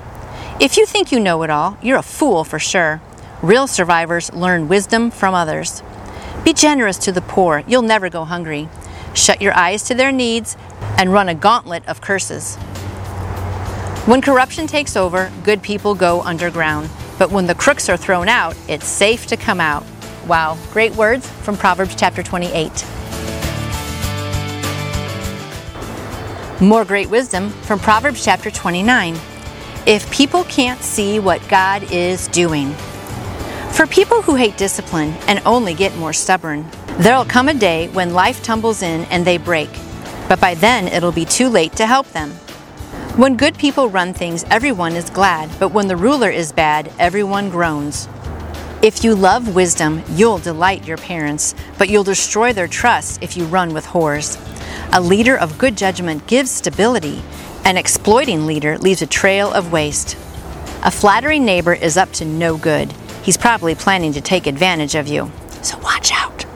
If 0.59 0.77
you 0.77 0.87
think 0.87 1.13
you 1.13 1.21
know 1.21 1.45
it 1.45 1.51
all, 1.51 1.79
you're 1.81 1.99
a 1.99 2.03
fool 2.03 2.43
for 2.43 2.59
sure. 2.59 3.01
Real 3.43 3.69
survivors 3.69 4.33
learn 4.33 4.67
wisdom 4.67 5.13
from 5.13 5.35
others. 5.35 5.85
Be 6.45 6.53
generous 6.53 6.99
to 6.99 7.13
the 7.13 7.21
poor, 7.21 7.63
you'll 7.67 7.83
never 7.83 8.09
go 8.09 8.25
hungry. 8.25 8.69
Shut 9.15 9.43
your 9.43 9.55
eyes 9.55 9.83
to 9.85 9.95
their 9.95 10.13
needs 10.13 10.57
and 10.97 11.13
run 11.13 11.29
a 11.29 11.35
gauntlet 11.35 11.87
of 11.89 12.01
curses. 12.01 12.57
When 14.07 14.23
corruption 14.23 14.67
takes 14.67 14.97
over, 14.97 15.31
good 15.45 15.63
people 15.63 15.95
go 15.95 16.23
underground. 16.23 16.89
But 17.19 17.31
when 17.31 17.47
the 17.47 17.55
crooks 17.55 17.89
are 17.89 17.97
thrown 17.97 18.29
out, 18.29 18.57
it's 18.69 18.87
safe 18.87 19.27
to 19.27 19.37
come 19.37 19.61
out. 19.61 19.85
Wow, 20.27 20.57
great 20.73 20.95
words 20.95 21.29
from 21.29 21.57
Proverbs 21.57 21.95
chapter 21.97 22.23
28. 22.23 22.85
More 26.61 26.85
great 26.85 27.11
wisdom 27.11 27.51
from 27.51 27.79
Proverbs 27.79 28.25
chapter 28.25 28.51
29. 28.51 29.17
If 29.87 30.11
people 30.11 30.45
can't 30.45 30.81
see 30.81 31.19
what 31.19 31.47
God 31.49 31.83
is 31.93 32.29
doing. 32.29 32.75
For 33.79 33.87
people 33.87 34.23
who 34.23 34.35
hate 34.35 34.57
discipline 34.57 35.15
and 35.29 35.41
only 35.47 35.73
get 35.73 35.97
more 35.97 36.13
stubborn, 36.13 36.67
there'll 36.99 37.25
come 37.25 37.49
a 37.49 37.55
day 37.55 37.87
when 37.91 38.13
life 38.13 38.43
tumbles 38.43 38.83
in 38.83 39.05
and 39.05 39.25
they 39.25 39.39
break. 39.39 39.71
But 40.29 40.41
by 40.41 40.55
then, 40.55 40.89
it'll 40.89 41.13
be 41.13 41.25
too 41.25 41.49
late 41.49 41.75
to 41.75 41.87
help 41.87 42.09
them. 42.09 42.31
When 43.15 43.37
good 43.37 43.57
people 43.57 43.89
run 43.89 44.15
things, 44.15 44.45
everyone 44.51 44.97
is 44.97 45.11
glad, 45.11 45.49
but 45.61 45.69
when 45.69 45.87
the 45.87 45.97
ruler 45.97 46.29
is 46.29 46.51
bad, 46.51 46.91
everyone 46.99 47.51
groans. 47.51 48.09
If 48.83 49.05
you 49.05 49.15
love 49.15 49.55
wisdom, 49.55 50.03
you'll 50.11 50.39
delight 50.39 50.85
your 50.85 50.97
parents, 50.97 51.55
but 51.79 51.89
you'll 51.89 52.03
destroy 52.03 52.53
their 52.53 52.67
trust 52.67 53.23
if 53.23 53.37
you 53.37 53.45
run 53.45 53.75
with 53.75 53.87
whores. 53.87 54.41
A 54.93 55.01
leader 55.01 55.39
of 55.39 55.57
good 55.57 55.77
judgment 55.77 56.27
gives 56.27 56.51
stability. 56.51 57.23
An 57.65 57.77
exploiting 57.77 58.45
leader 58.45 58.77
leaves 58.77 59.03
a 59.03 59.07
trail 59.07 59.53
of 59.53 59.71
waste. 59.71 60.17
A 60.83 60.91
flattering 60.91 61.45
neighbor 61.45 61.75
is 61.75 61.97
up 61.97 62.11
to 62.15 62.25
no 62.25 62.57
good. 62.57 62.93
He's 63.29 63.37
probably 63.37 63.75
planning 63.75 64.15
to 64.15 64.23
take 64.23 64.47
advantage 64.47 64.95
of 64.95 65.07
you. 65.07 65.31
So 65.61 65.77
watch 65.81 66.13
out. 66.15 66.47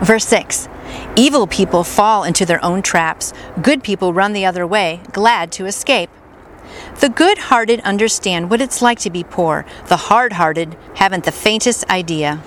Verse 0.00 0.24
6 0.26 0.68
Evil 1.16 1.48
people 1.48 1.82
fall 1.82 2.22
into 2.22 2.46
their 2.46 2.64
own 2.64 2.82
traps. 2.82 3.32
Good 3.60 3.82
people 3.82 4.12
run 4.12 4.32
the 4.32 4.46
other 4.46 4.64
way, 4.64 5.00
glad 5.10 5.50
to 5.50 5.66
escape. 5.66 6.08
The 7.00 7.08
good 7.08 7.38
hearted 7.38 7.80
understand 7.80 8.48
what 8.48 8.60
it's 8.60 8.80
like 8.80 9.00
to 9.00 9.10
be 9.10 9.24
poor. 9.24 9.66
The 9.88 9.96
hard 9.96 10.34
hearted 10.34 10.76
haven't 10.94 11.24
the 11.24 11.32
faintest 11.32 11.84
idea. 11.90 12.44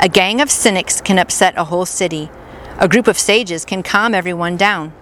A 0.00 0.08
gang 0.08 0.40
of 0.40 0.50
cynics 0.50 1.00
can 1.00 1.20
upset 1.20 1.54
a 1.56 1.66
whole 1.66 1.86
city. 1.86 2.32
A 2.78 2.88
group 2.88 3.06
of 3.06 3.16
sages 3.16 3.64
can 3.64 3.84
calm 3.84 4.12
everyone 4.12 4.56
down. 4.56 4.92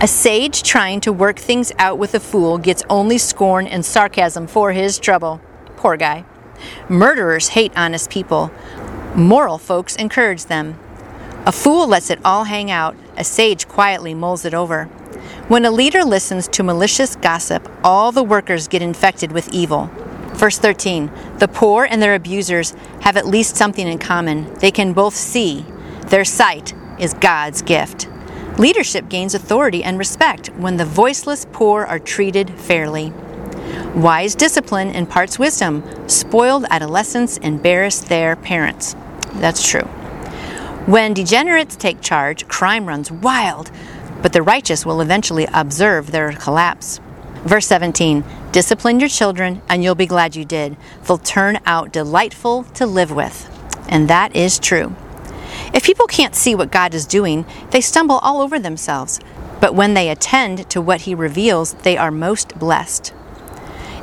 A 0.00 0.06
sage 0.06 0.62
trying 0.62 1.00
to 1.00 1.12
work 1.12 1.40
things 1.40 1.72
out 1.76 1.98
with 1.98 2.14
a 2.14 2.20
fool 2.20 2.56
gets 2.56 2.84
only 2.88 3.18
scorn 3.18 3.66
and 3.66 3.84
sarcasm 3.84 4.46
for 4.46 4.70
his 4.70 5.00
trouble. 5.00 5.40
Poor 5.74 5.96
guy. 5.96 6.24
Murderers 6.88 7.48
hate 7.48 7.72
honest 7.76 8.10
people. 8.10 8.50
Moral 9.14 9.58
folks 9.58 9.96
encourage 9.96 10.46
them. 10.46 10.78
A 11.46 11.52
fool 11.52 11.86
lets 11.86 12.10
it 12.10 12.18
all 12.24 12.44
hang 12.44 12.70
out, 12.70 12.94
a 13.16 13.24
sage 13.24 13.66
quietly 13.68 14.14
mulls 14.14 14.44
it 14.44 14.54
over. 14.54 14.84
When 15.48 15.64
a 15.64 15.70
leader 15.70 16.04
listens 16.04 16.46
to 16.48 16.62
malicious 16.62 17.16
gossip, 17.16 17.68
all 17.82 18.12
the 18.12 18.22
workers 18.22 18.68
get 18.68 18.82
infected 18.82 19.32
with 19.32 19.48
evil. 19.48 19.90
Verse 20.34 20.58
13 20.58 21.10
The 21.38 21.48
poor 21.48 21.84
and 21.84 22.02
their 22.02 22.14
abusers 22.14 22.74
have 23.00 23.16
at 23.16 23.26
least 23.26 23.56
something 23.56 23.86
in 23.86 23.98
common. 23.98 24.52
They 24.54 24.70
can 24.70 24.92
both 24.92 25.14
see. 25.14 25.64
Their 26.08 26.24
sight 26.24 26.74
is 26.98 27.14
God's 27.14 27.62
gift. 27.62 28.08
Leadership 28.58 29.08
gains 29.08 29.34
authority 29.34 29.82
and 29.82 29.98
respect 29.98 30.48
when 30.56 30.76
the 30.76 30.84
voiceless 30.84 31.46
poor 31.52 31.84
are 31.84 31.98
treated 31.98 32.50
fairly. 32.50 33.12
Wise 33.94 34.34
discipline 34.34 34.90
imparts 34.90 35.38
wisdom. 35.38 35.82
Spoiled 36.08 36.66
adolescents 36.70 37.36
embarrass 37.38 38.00
their 38.00 38.36
parents. 38.36 38.94
That's 39.34 39.66
true. 39.66 39.86
When 40.86 41.14
degenerates 41.14 41.76
take 41.76 42.00
charge, 42.00 42.48
crime 42.48 42.86
runs 42.86 43.10
wild, 43.10 43.70
but 44.22 44.32
the 44.32 44.42
righteous 44.42 44.86
will 44.86 45.00
eventually 45.00 45.46
observe 45.52 46.10
their 46.10 46.32
collapse. 46.32 47.00
Verse 47.44 47.66
17 47.66 48.24
Discipline 48.52 48.98
your 48.98 49.08
children, 49.08 49.60
and 49.68 49.84
you'll 49.84 49.94
be 49.94 50.06
glad 50.06 50.34
you 50.34 50.44
did. 50.44 50.76
They'll 51.06 51.18
turn 51.18 51.58
out 51.66 51.92
delightful 51.92 52.64
to 52.74 52.86
live 52.86 53.10
with. 53.10 53.48
And 53.88 54.08
that 54.08 54.34
is 54.34 54.58
true. 54.58 54.94
If 55.74 55.84
people 55.84 56.06
can't 56.06 56.34
see 56.34 56.54
what 56.54 56.72
God 56.72 56.94
is 56.94 57.06
doing, 57.06 57.44
they 57.70 57.80
stumble 57.80 58.18
all 58.18 58.40
over 58.40 58.58
themselves. 58.58 59.20
But 59.60 59.74
when 59.74 59.94
they 59.94 60.08
attend 60.08 60.70
to 60.70 60.80
what 60.80 61.02
He 61.02 61.14
reveals, 61.14 61.74
they 61.74 61.96
are 61.96 62.10
most 62.10 62.58
blessed. 62.58 63.12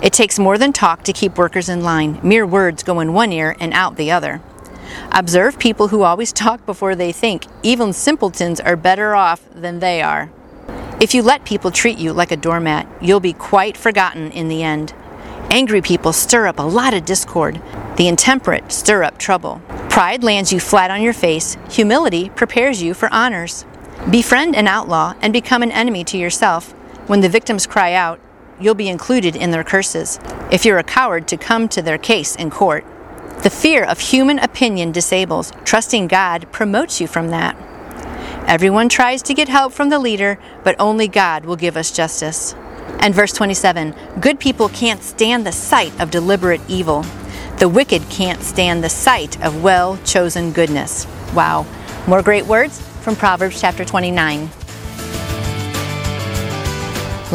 It 0.02 0.14
takes 0.14 0.38
more 0.38 0.58
than 0.58 0.74
talk 0.74 1.04
to 1.04 1.14
keep 1.14 1.38
workers 1.38 1.70
in 1.70 1.82
line. 1.82 2.20
Mere 2.22 2.46
words 2.46 2.84
go 2.84 3.00
in 3.00 3.14
one 3.14 3.32
ear 3.32 3.56
and 3.60 3.74
out 3.74 3.96
the 3.96 4.12
other. 4.12 4.42
Observe 5.12 5.58
people 5.58 5.88
who 5.88 6.04
always 6.04 6.34
talk 6.34 6.66
before 6.66 6.96
they 6.96 7.12
think. 7.12 7.46
Even 7.64 7.94
simpletons 7.94 8.60
are 8.60 8.76
better 8.76 9.16
off 9.16 9.42
than 9.54 9.80
they 9.80 10.02
are. 10.02 10.30
If 11.00 11.14
you 11.14 11.24
let 11.24 11.46
people 11.46 11.72
treat 11.72 11.98
you 11.98 12.14
like 12.14 12.32
a 12.32 12.38
doormat, 12.38 12.88
you'll 13.02 13.20
be 13.20 13.34
quite 13.34 13.78
forgotten 13.78 14.32
in 14.32 14.48
the 14.48 14.64
end. 14.64 14.94
Angry 15.50 15.82
people 15.82 16.14
stir 16.14 16.48
up 16.48 16.60
a 16.60 16.64
lot 16.64 16.94
of 16.94 17.06
discord. 17.06 17.62
The 17.98 18.08
intemperate 18.08 18.72
stir 18.72 19.04
up 19.04 19.18
trouble. 19.18 19.62
Pride 19.90 20.24
lands 20.24 20.52
you 20.52 20.60
flat 20.60 20.92
on 20.92 21.02
your 21.02 21.14
face. 21.14 21.58
Humility 21.72 22.30
prepares 22.30 22.82
you 22.82 22.94
for 22.94 23.12
honors. 23.14 23.66
Befriend 24.10 24.56
an 24.56 24.68
outlaw 24.68 25.14
and 25.22 25.32
become 25.32 25.64
an 25.64 25.72
enemy 25.72 26.04
to 26.06 26.18
yourself. 26.18 26.72
When 27.08 27.22
the 27.22 27.30
victims 27.30 27.68
cry 27.68 27.94
out, 27.94 28.20
you'll 28.60 28.76
be 28.76 28.90
included 28.90 29.36
in 29.36 29.52
their 29.52 29.64
curses. 29.64 30.20
If 30.52 30.66
you're 30.66 30.78
a 30.78 30.84
coward 30.84 31.28
to 31.30 31.38
come 31.38 31.68
to 31.70 31.82
their 31.82 31.98
case 31.98 32.36
in 32.36 32.50
court, 32.50 32.86
the 33.44 33.50
fear 33.50 33.84
of 33.84 34.00
human 34.00 34.40
opinion 34.40 34.92
disables. 34.92 35.52
Trusting 35.66 36.08
God 36.08 36.52
promotes 36.52 37.00
you 37.00 37.08
from 37.08 37.30
that. 37.30 37.56
Everyone 38.48 38.90
tries 38.90 39.22
to 39.24 39.34
get 39.34 39.50
help 39.50 39.74
from 39.74 39.90
the 39.90 40.00
leader, 40.00 40.40
but 40.64 40.76
only 40.80 41.08
God 41.08 41.46
will 41.46 41.56
give 41.56 41.78
us 41.78 41.92
justice. 41.92 42.54
And 43.00 43.14
verse 43.14 43.34
27 43.34 43.96
Good 44.20 44.40
people 44.40 44.70
can't 44.70 45.02
stand 45.02 45.46
the 45.46 45.52
sight 45.52 46.00
of 46.00 46.12
deliberate 46.12 46.62
evil. 46.68 47.04
The 47.58 47.70
wicked 47.70 48.04
can't 48.10 48.42
stand 48.42 48.84
the 48.84 48.90
sight 48.90 49.44
of 49.44 49.64
well 49.64 49.98
chosen 50.06 50.52
goodness. 50.52 51.08
Wow. 51.34 51.66
More 52.08 52.22
great 52.22 52.46
words 52.46 52.80
from 53.02 53.16
Proverbs 53.16 53.60
chapter 53.60 53.86
29. 53.86 54.50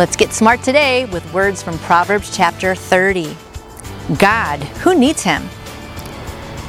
Let's 0.00 0.16
get 0.16 0.32
smart 0.32 0.62
today 0.62 1.04
with 1.04 1.30
words 1.34 1.62
from 1.62 1.76
Proverbs 1.80 2.34
chapter 2.34 2.74
30. 2.74 3.36
God, 4.16 4.58
who 4.80 4.98
needs 4.98 5.22
him? 5.24 5.42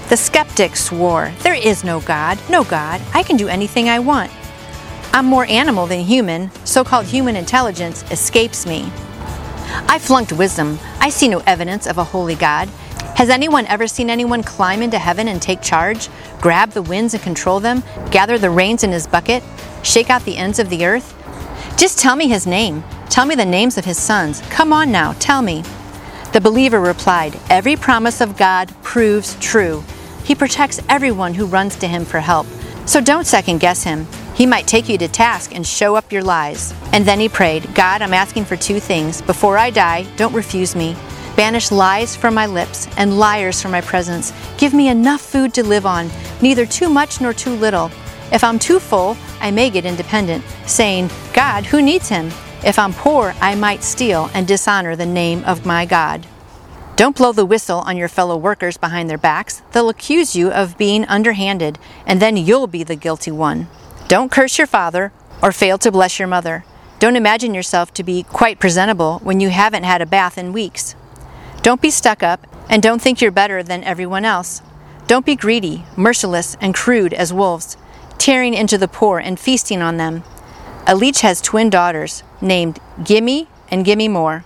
The 0.09 0.17
skeptic 0.17 0.75
swore, 0.75 1.31
There 1.39 1.53
is 1.53 1.85
no 1.85 2.01
God, 2.01 2.37
no 2.49 2.65
God. 2.65 2.99
I 3.13 3.23
can 3.23 3.37
do 3.37 3.47
anything 3.47 3.87
I 3.87 3.99
want. 3.99 4.29
I'm 5.13 5.27
more 5.27 5.45
animal 5.45 5.87
than 5.87 6.01
human. 6.01 6.51
So 6.65 6.83
called 6.83 7.05
human 7.05 7.37
intelligence 7.37 8.03
escapes 8.11 8.65
me. 8.65 8.91
I 9.87 9.97
flunked 9.97 10.33
wisdom. 10.33 10.77
I 10.99 11.09
see 11.09 11.29
no 11.29 11.39
evidence 11.47 11.87
of 11.87 11.97
a 11.97 12.03
holy 12.03 12.35
God. 12.35 12.67
Has 13.15 13.29
anyone 13.29 13.65
ever 13.67 13.87
seen 13.87 14.09
anyone 14.09 14.43
climb 14.43 14.81
into 14.81 14.99
heaven 14.99 15.29
and 15.29 15.41
take 15.41 15.61
charge, 15.61 16.09
grab 16.41 16.71
the 16.71 16.81
winds 16.81 17.13
and 17.13 17.23
control 17.23 17.61
them, 17.61 17.81
gather 18.11 18.37
the 18.37 18.49
rains 18.49 18.83
in 18.83 18.91
his 18.91 19.07
bucket, 19.07 19.41
shake 19.83 20.09
out 20.09 20.25
the 20.25 20.35
ends 20.35 20.59
of 20.59 20.69
the 20.69 20.85
earth? 20.85 21.15
Just 21.77 21.97
tell 21.97 22.17
me 22.17 22.27
his 22.27 22.45
name. 22.45 22.83
Tell 23.11 23.25
me 23.25 23.35
the 23.35 23.43
names 23.43 23.77
of 23.77 23.83
his 23.83 23.97
sons. 23.97 24.39
Come 24.49 24.71
on 24.71 24.89
now, 24.89 25.11
tell 25.19 25.41
me. 25.41 25.65
The 26.31 26.39
believer 26.39 26.79
replied, 26.79 27.37
Every 27.49 27.75
promise 27.75 28.21
of 28.21 28.37
God 28.37 28.73
proves 28.83 29.35
true. 29.41 29.83
He 30.23 30.33
protects 30.33 30.79
everyone 30.87 31.33
who 31.33 31.45
runs 31.45 31.75
to 31.79 31.89
him 31.89 32.05
for 32.05 32.21
help. 32.21 32.47
So 32.85 33.01
don't 33.01 33.27
second 33.27 33.59
guess 33.59 33.83
him. 33.83 34.07
He 34.33 34.45
might 34.45 34.65
take 34.65 34.87
you 34.87 34.97
to 34.97 35.09
task 35.09 35.53
and 35.53 35.67
show 35.67 35.97
up 35.97 36.09
your 36.09 36.23
lies. 36.23 36.73
And 36.93 37.05
then 37.05 37.19
he 37.19 37.27
prayed, 37.27 37.75
God, 37.75 38.01
I'm 38.01 38.13
asking 38.13 38.45
for 38.45 38.55
two 38.55 38.79
things. 38.79 39.21
Before 39.21 39.57
I 39.57 39.71
die, 39.71 40.07
don't 40.15 40.33
refuse 40.33 40.73
me. 40.73 40.95
Banish 41.35 41.69
lies 41.69 42.15
from 42.15 42.33
my 42.33 42.45
lips 42.45 42.87
and 42.95 43.19
liars 43.19 43.61
from 43.61 43.71
my 43.71 43.81
presence. 43.81 44.31
Give 44.57 44.73
me 44.73 44.87
enough 44.87 45.19
food 45.19 45.53
to 45.55 45.63
live 45.65 45.85
on, 45.85 46.09
neither 46.41 46.65
too 46.65 46.87
much 46.87 47.19
nor 47.19 47.33
too 47.33 47.55
little. 47.55 47.91
If 48.31 48.41
I'm 48.41 48.57
too 48.57 48.79
full, 48.79 49.17
I 49.41 49.51
may 49.51 49.69
get 49.69 49.83
independent, 49.83 50.45
saying, 50.65 51.09
God, 51.33 51.65
who 51.65 51.81
needs 51.81 52.07
him? 52.07 52.31
If 52.63 52.77
I'm 52.77 52.93
poor, 52.93 53.33
I 53.41 53.55
might 53.55 53.83
steal 53.83 54.29
and 54.35 54.47
dishonor 54.47 54.95
the 54.95 55.05
name 55.05 55.43
of 55.45 55.65
my 55.65 55.85
God. 55.85 56.27
Don't 56.95 57.15
blow 57.15 57.31
the 57.31 57.45
whistle 57.45 57.79
on 57.79 57.97
your 57.97 58.07
fellow 58.07 58.37
workers 58.37 58.77
behind 58.77 59.09
their 59.09 59.17
backs. 59.17 59.63
They'll 59.71 59.89
accuse 59.89 60.35
you 60.35 60.51
of 60.51 60.77
being 60.77 61.03
underhanded, 61.05 61.79
and 62.05 62.21
then 62.21 62.37
you'll 62.37 62.67
be 62.67 62.83
the 62.83 62.95
guilty 62.95 63.31
one. 63.31 63.67
Don't 64.07 64.31
curse 64.31 64.59
your 64.59 64.67
father 64.67 65.11
or 65.41 65.51
fail 65.51 65.79
to 65.79 65.91
bless 65.91 66.19
your 66.19 66.27
mother. 66.27 66.63
Don't 66.99 67.15
imagine 67.15 67.55
yourself 67.55 67.91
to 67.95 68.03
be 68.03 68.21
quite 68.21 68.59
presentable 68.59 69.17
when 69.23 69.39
you 69.39 69.49
haven't 69.49 69.83
had 69.83 70.03
a 70.03 70.05
bath 70.05 70.37
in 70.37 70.53
weeks. 70.53 70.93
Don't 71.63 71.81
be 71.81 71.89
stuck 71.89 72.21
up, 72.21 72.45
and 72.69 72.83
don't 72.83 73.01
think 73.01 73.21
you're 73.21 73.31
better 73.31 73.63
than 73.63 73.83
everyone 73.83 74.23
else. 74.23 74.61
Don't 75.07 75.25
be 75.25 75.35
greedy, 75.35 75.83
merciless, 75.97 76.55
and 76.61 76.75
crude 76.75 77.13
as 77.13 77.33
wolves, 77.33 77.75
tearing 78.19 78.53
into 78.53 78.77
the 78.77 78.87
poor 78.87 79.17
and 79.17 79.39
feasting 79.39 79.81
on 79.81 79.97
them. 79.97 80.23
A 80.87 80.95
leech 80.95 81.21
has 81.21 81.41
twin 81.41 81.69
daughters 81.69 82.23
named 82.41 82.79
Gimme 83.03 83.47
and 83.69 83.85
Gimme 83.85 84.07
More. 84.07 84.43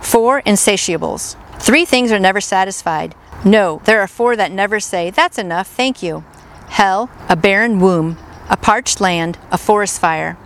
Four 0.00 0.40
insatiables. 0.42 1.36
Three 1.58 1.84
things 1.84 2.10
are 2.10 2.18
never 2.18 2.40
satisfied. 2.40 3.14
No, 3.44 3.82
there 3.84 4.00
are 4.00 4.08
four 4.08 4.34
that 4.36 4.50
never 4.50 4.80
say, 4.80 5.10
That's 5.10 5.38
enough, 5.38 5.68
thank 5.68 6.02
you. 6.02 6.24
Hell, 6.68 7.10
a 7.28 7.36
barren 7.36 7.80
womb, 7.80 8.16
a 8.48 8.56
parched 8.56 9.00
land, 9.00 9.38
a 9.52 9.58
forest 9.58 10.00
fire. 10.00 10.38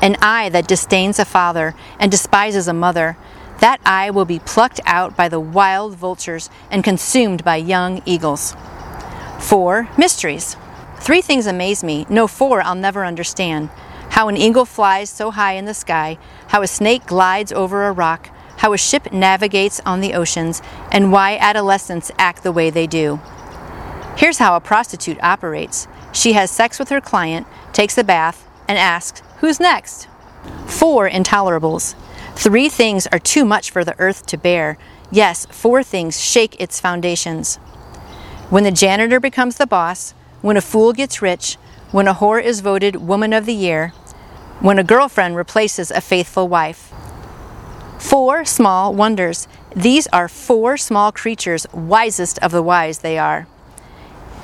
An 0.00 0.16
eye 0.20 0.48
that 0.48 0.66
disdains 0.66 1.18
a 1.18 1.24
father 1.24 1.74
and 2.00 2.10
despises 2.10 2.66
a 2.66 2.72
mother. 2.72 3.16
That 3.60 3.80
eye 3.84 4.10
will 4.10 4.24
be 4.24 4.40
plucked 4.40 4.80
out 4.86 5.16
by 5.16 5.28
the 5.28 5.38
wild 5.38 5.94
vultures 5.94 6.50
and 6.70 6.82
consumed 6.82 7.44
by 7.44 7.56
young 7.56 8.02
eagles. 8.06 8.56
Four, 9.38 9.88
mysteries. 9.96 10.56
Three 10.98 11.20
things 11.20 11.46
amaze 11.46 11.84
me. 11.84 12.06
No, 12.08 12.26
four 12.26 12.62
I'll 12.62 12.74
never 12.74 13.04
understand. 13.04 13.70
How 14.12 14.28
an 14.28 14.36
eagle 14.36 14.66
flies 14.66 15.08
so 15.08 15.30
high 15.30 15.54
in 15.54 15.64
the 15.64 15.72
sky, 15.72 16.18
how 16.48 16.60
a 16.60 16.66
snake 16.66 17.06
glides 17.06 17.50
over 17.50 17.86
a 17.86 17.92
rock, 17.92 18.28
how 18.58 18.74
a 18.74 18.76
ship 18.76 19.10
navigates 19.10 19.80
on 19.86 20.02
the 20.02 20.12
oceans, 20.12 20.60
and 20.90 21.10
why 21.10 21.38
adolescents 21.38 22.10
act 22.18 22.42
the 22.42 22.52
way 22.52 22.68
they 22.68 22.86
do. 22.86 23.22
Here's 24.14 24.36
how 24.36 24.54
a 24.54 24.60
prostitute 24.60 25.16
operates 25.22 25.88
she 26.12 26.34
has 26.34 26.50
sex 26.50 26.78
with 26.78 26.90
her 26.90 27.00
client, 27.00 27.46
takes 27.72 27.96
a 27.96 28.04
bath, 28.04 28.46
and 28.68 28.76
asks, 28.76 29.22
Who's 29.38 29.58
next? 29.58 30.08
Four 30.66 31.08
intolerables. 31.08 31.94
Three 32.34 32.68
things 32.68 33.06
are 33.06 33.18
too 33.18 33.46
much 33.46 33.70
for 33.70 33.82
the 33.82 33.98
earth 33.98 34.26
to 34.26 34.36
bear. 34.36 34.76
Yes, 35.10 35.46
four 35.46 35.82
things 35.82 36.20
shake 36.20 36.60
its 36.60 36.78
foundations. 36.78 37.56
When 38.50 38.64
the 38.64 38.72
janitor 38.72 39.20
becomes 39.20 39.56
the 39.56 39.66
boss, 39.66 40.12
when 40.42 40.58
a 40.58 40.60
fool 40.60 40.92
gets 40.92 41.22
rich, 41.22 41.56
when 41.92 42.08
a 42.08 42.14
whore 42.14 42.42
is 42.42 42.60
voted 42.60 42.96
Woman 42.96 43.32
of 43.32 43.44
the 43.44 43.54
Year, 43.54 43.92
when 44.62 44.78
a 44.78 44.84
girlfriend 44.84 45.34
replaces 45.34 45.90
a 45.90 46.00
faithful 46.00 46.46
wife. 46.46 46.92
Four 47.98 48.44
small 48.44 48.94
wonders. 48.94 49.48
These 49.74 50.06
are 50.12 50.28
four 50.28 50.76
small 50.76 51.10
creatures, 51.10 51.66
wisest 51.72 52.38
of 52.38 52.52
the 52.52 52.62
wise 52.62 53.00
they 53.00 53.18
are. 53.18 53.48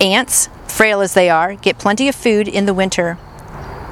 Ants, 0.01 0.49
frail 0.67 1.01
as 1.01 1.15
they 1.15 1.31
are, 1.31 1.55
get 1.55 1.79
plenty 1.79 2.09
of 2.09 2.17
food 2.17 2.49
in 2.49 2.67
the 2.67 2.75
winter. 2.75 3.17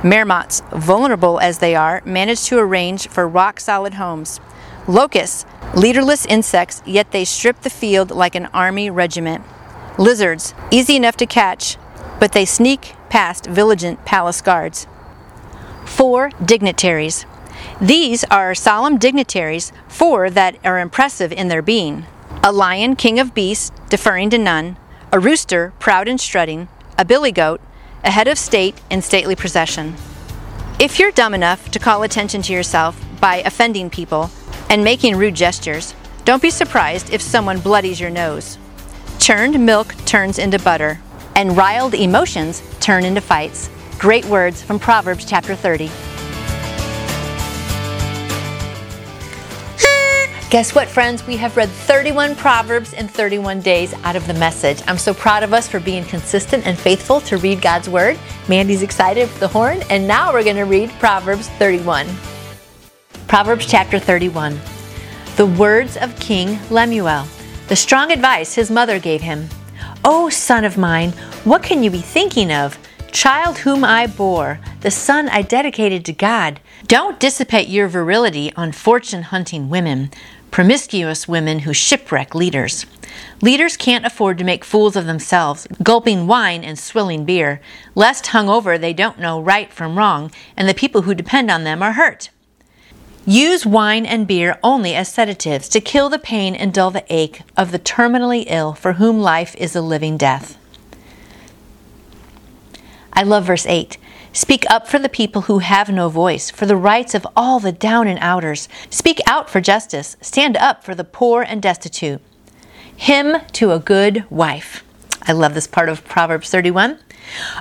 Marmots, 0.03 0.63
vulnerable 0.73 1.39
as 1.39 1.59
they 1.59 1.77
are, 1.77 2.03
manage 2.05 2.45
to 2.47 2.59
arrange 2.59 3.07
for 3.07 3.29
rock 3.29 3.61
solid 3.61 3.95
homes. 3.95 4.41
Locusts, 4.89 5.47
leaderless 5.77 6.27
insects, 6.27 6.83
yet 6.85 7.13
they 7.13 7.25
strip 7.25 7.61
the 7.61 7.71
field 7.71 8.11
like 8.11 8.35
an 8.35 8.47
army 8.47 8.91
regiment. 8.91 9.45
Lizards, 9.97 10.55
easy 10.73 10.97
enough 10.97 11.17
to 11.19 11.27
catch, 11.27 11.77
but 12.19 12.33
they 12.33 12.45
sneak 12.45 12.95
past 13.11 13.47
vigilant 13.47 14.05
palace 14.05 14.41
guards. 14.41 14.89
Four 15.87 16.31
dignitaries. 16.45 17.25
These 17.81 18.25
are 18.25 18.55
solemn 18.55 18.99
dignitaries, 18.99 19.73
four 19.89 20.29
that 20.31 20.59
are 20.65 20.79
impressive 20.79 21.33
in 21.33 21.49
their 21.49 21.63
being 21.63 22.05
a 22.43 22.53
lion, 22.53 22.95
king 22.95 23.19
of 23.19 23.35
beasts, 23.35 23.73
deferring 23.89 24.31
to 24.31 24.39
none, 24.39 24.77
a 25.11 25.19
rooster, 25.19 25.73
proud 25.79 26.07
and 26.07 26.21
strutting, 26.21 26.69
a 26.99 27.05
billy 27.05 27.33
goat, 27.33 27.61
a 28.05 28.11
head 28.11 28.29
of 28.29 28.39
state 28.39 28.81
in 28.91 29.03
stately 29.03 29.35
procession. 29.35 29.95
If 30.79 30.99
you're 30.99 31.11
dumb 31.11 31.35
enough 31.35 31.71
to 31.71 31.79
call 31.79 32.03
attention 32.03 32.43
to 32.43 32.53
yourself 32.53 33.03
by 33.21 33.37
offending 33.37 33.91
people 33.91 34.31
and 34.69 34.85
making 34.85 35.17
rude 35.17 35.35
gestures, 35.35 35.95
don't 36.25 36.43
be 36.43 36.51
surprised 36.51 37.13
if 37.13 37.23
someone 37.23 37.59
bloodies 37.59 38.01
your 38.01 38.11
nose. 38.11 38.59
Churned 39.19 39.65
milk 39.65 39.95
turns 40.05 40.39
into 40.39 40.59
butter, 40.59 41.01
and 41.35 41.57
riled 41.57 41.95
emotions 41.95 42.63
turn 42.81 43.05
into 43.05 43.21
fights. 43.21 43.71
Great 43.99 44.27
words 44.27 44.63
from 44.63 44.79
Proverbs 44.79 45.25
chapter 45.25 45.55
30. 45.55 45.87
Guess 50.51 50.75
what, 50.75 50.87
friends? 50.87 51.27
We 51.27 51.37
have 51.39 51.57
read 51.57 51.71
31 51.71 52.37
Proverbs 52.37 52.93
in 52.93 53.09
31 53.09 53.63
days 53.63 53.95
out 54.05 54.15
of 54.15 54.27
the 54.27 54.35
message. 54.35 54.83
I'm 54.87 54.99
so 54.99 55.15
proud 55.15 55.43
of 55.43 55.55
us 55.55 55.67
for 55.67 55.81
being 55.81 56.05
consistent 56.05 56.67
and 56.67 56.79
faithful 56.79 57.23
to 57.23 57.39
read 57.39 57.63
God's 57.63 57.89
Word. 57.89 58.19
Mandy's 58.49 58.83
excited 58.83 59.29
for 59.31 59.41
the 59.41 59.49
horn, 59.49 59.81
and 59.89 60.07
now 60.07 60.31
we're 60.31 60.45
going 60.45 60.57
to 60.57 60.65
read 60.65 60.91
Proverbs 60.99 61.49
31. 61.49 62.07
Proverbs 63.29 63.67
chapter 63.67 63.99
31. 63.99 64.61
The 65.37 65.47
words 65.47 65.97
of 65.97 66.19
King 66.21 66.59
Lemuel, 66.71 67.25
the 67.69 67.77
strong 67.77 68.13
advice 68.13 68.55
his 68.55 68.71
mother 68.71 69.01
gave 69.01 69.23
him. 69.23 69.49
O 70.05 70.29
son 70.29 70.65
of 70.65 70.79
mine, 70.79 71.13
what 71.45 71.63
can 71.63 71.83
you 71.83 71.91
be 71.91 72.03
thinking 72.03 72.53
of? 72.53 72.79
Child 73.17 73.57
whom 73.61 73.83
I 73.83 74.07
bore, 74.07 74.61
the 74.83 74.91
son 74.91 75.31
I 75.31 75.41
dedicated 75.41 76.05
to 76.05 76.13
God. 76.13 76.61
Don't 76.87 77.19
dissipate 77.19 77.67
your 77.67 77.89
virility 77.89 78.53
on 78.57 78.73
fortune 78.73 79.23
hunting 79.23 79.71
women 79.71 80.11
promiscuous 80.51 81.27
women 81.27 81.61
who 81.61 81.73
shipwreck 81.73 82.35
leaders. 82.35 82.85
Leaders 83.41 83.79
can't 83.79 84.05
afford 84.05 84.37
to 84.37 84.45
make 84.45 84.67
fools 84.67 84.97
of 84.97 85.07
themselves, 85.07 85.67
gulping 85.83 86.27
wine 86.27 86.63
and 86.63 86.79
swilling 86.79 87.25
beer, 87.25 87.59
lest 87.95 88.27
hungover 88.27 88.79
they 88.79 88.93
don't 88.93 89.19
know 89.19 89.41
right 89.41 89.73
from 89.73 89.97
wrong, 89.97 90.31
and 90.55 90.69
the 90.69 90.75
people 90.75 91.03
who 91.03 91.15
depend 91.15 91.51
on 91.51 91.65
them 91.65 91.83
are 91.83 91.93
hurt. 91.93 92.29
Use 93.25 93.65
wine 93.65 94.05
and 94.05 94.27
beer 94.27 94.59
only 94.63 94.95
as 94.95 95.09
sedatives 95.11 95.71
to 95.71 95.81
kill 95.81 96.11
the 96.11 96.19
pain 96.19 96.55
and 96.55 96.75
dull 96.75 96.91
the 96.91 97.05
ache 97.09 97.41
of 97.57 97.73
the 97.73 97.79
terminally 97.79 98.45
ill 98.47 98.75
for 98.75 98.95
whom 98.95 99.21
life 99.21 99.57
is 99.57 99.75
a 99.75 99.81
living 99.81 100.19
death. 100.19 100.59
I 103.19 103.23
love 103.23 103.47
verse 103.47 103.65
8. 103.65 103.97
Speak 104.35 104.67
up 104.69 104.87
for 104.87 104.99
the 104.99 105.09
people 105.09 105.43
who 105.43 105.61
have 105.61 105.89
no 105.89 106.11
voice, 106.11 106.51
for 106.51 106.67
the 106.67 106.77
rights 106.77 107.15
of 107.15 107.27
all 107.35 107.59
the 107.59 107.73
down 107.73 108.07
and 108.07 108.19
outers. 108.21 108.69
Speak 108.91 109.23
out 109.27 109.49
for 109.49 109.63
justice. 109.63 110.19
Stand 110.21 110.59
up 110.59 110.85
for 110.85 110.95
the 110.95 111.03
poor 111.03 111.41
and 111.41 111.63
destitute. 111.63 112.21
Hymn 112.95 113.39
to 113.53 113.73
a 113.73 113.79
good 113.79 114.25
wife. 114.29 114.85
I 115.23 115.33
love 115.33 115.55
this 115.55 115.67
part 115.67 115.89
of 115.89 116.05
Proverbs 116.05 116.51
31. 116.51 116.99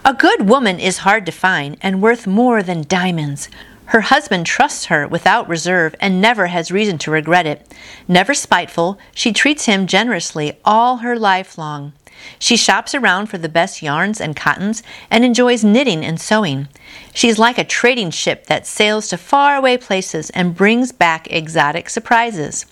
A 0.03 0.13
good 0.13 0.49
woman 0.49 0.77
is 0.77 0.99
hard 0.99 1.25
to 1.25 1.31
find 1.31 1.77
and 1.81 2.01
worth 2.01 2.27
more 2.27 2.61
than 2.61 2.81
diamonds. 2.81 3.47
Her 3.85 4.01
husband 4.01 4.45
trusts 4.45 4.85
her 4.85 5.07
without 5.07 5.47
reserve 5.47 5.95
and 6.01 6.19
never 6.19 6.47
has 6.47 6.69
reason 6.69 6.97
to 6.97 7.11
regret 7.11 7.45
it. 7.45 7.73
Never 8.09 8.33
spiteful, 8.33 8.99
she 9.13 9.31
treats 9.31 9.67
him 9.67 9.87
generously 9.87 10.59
all 10.65 10.97
her 10.97 11.17
life 11.17 11.57
long. 11.57 11.93
She 12.39 12.57
shops 12.57 12.93
around 12.93 13.27
for 13.27 13.37
the 13.37 13.49
best 13.49 13.81
yarns 13.81 14.19
and 14.19 14.35
cottons 14.35 14.83
and 15.09 15.23
enjoys 15.23 15.63
knitting 15.63 16.03
and 16.05 16.19
sewing. 16.19 16.67
She's 17.13 17.39
like 17.39 17.57
a 17.57 17.63
trading 17.63 18.11
ship 18.11 18.47
that 18.47 18.67
sails 18.67 19.07
to 19.09 19.17
faraway 19.17 19.77
places 19.77 20.29
and 20.31 20.55
brings 20.55 20.91
back 20.91 21.31
exotic 21.31 21.89
surprises. 21.89 22.65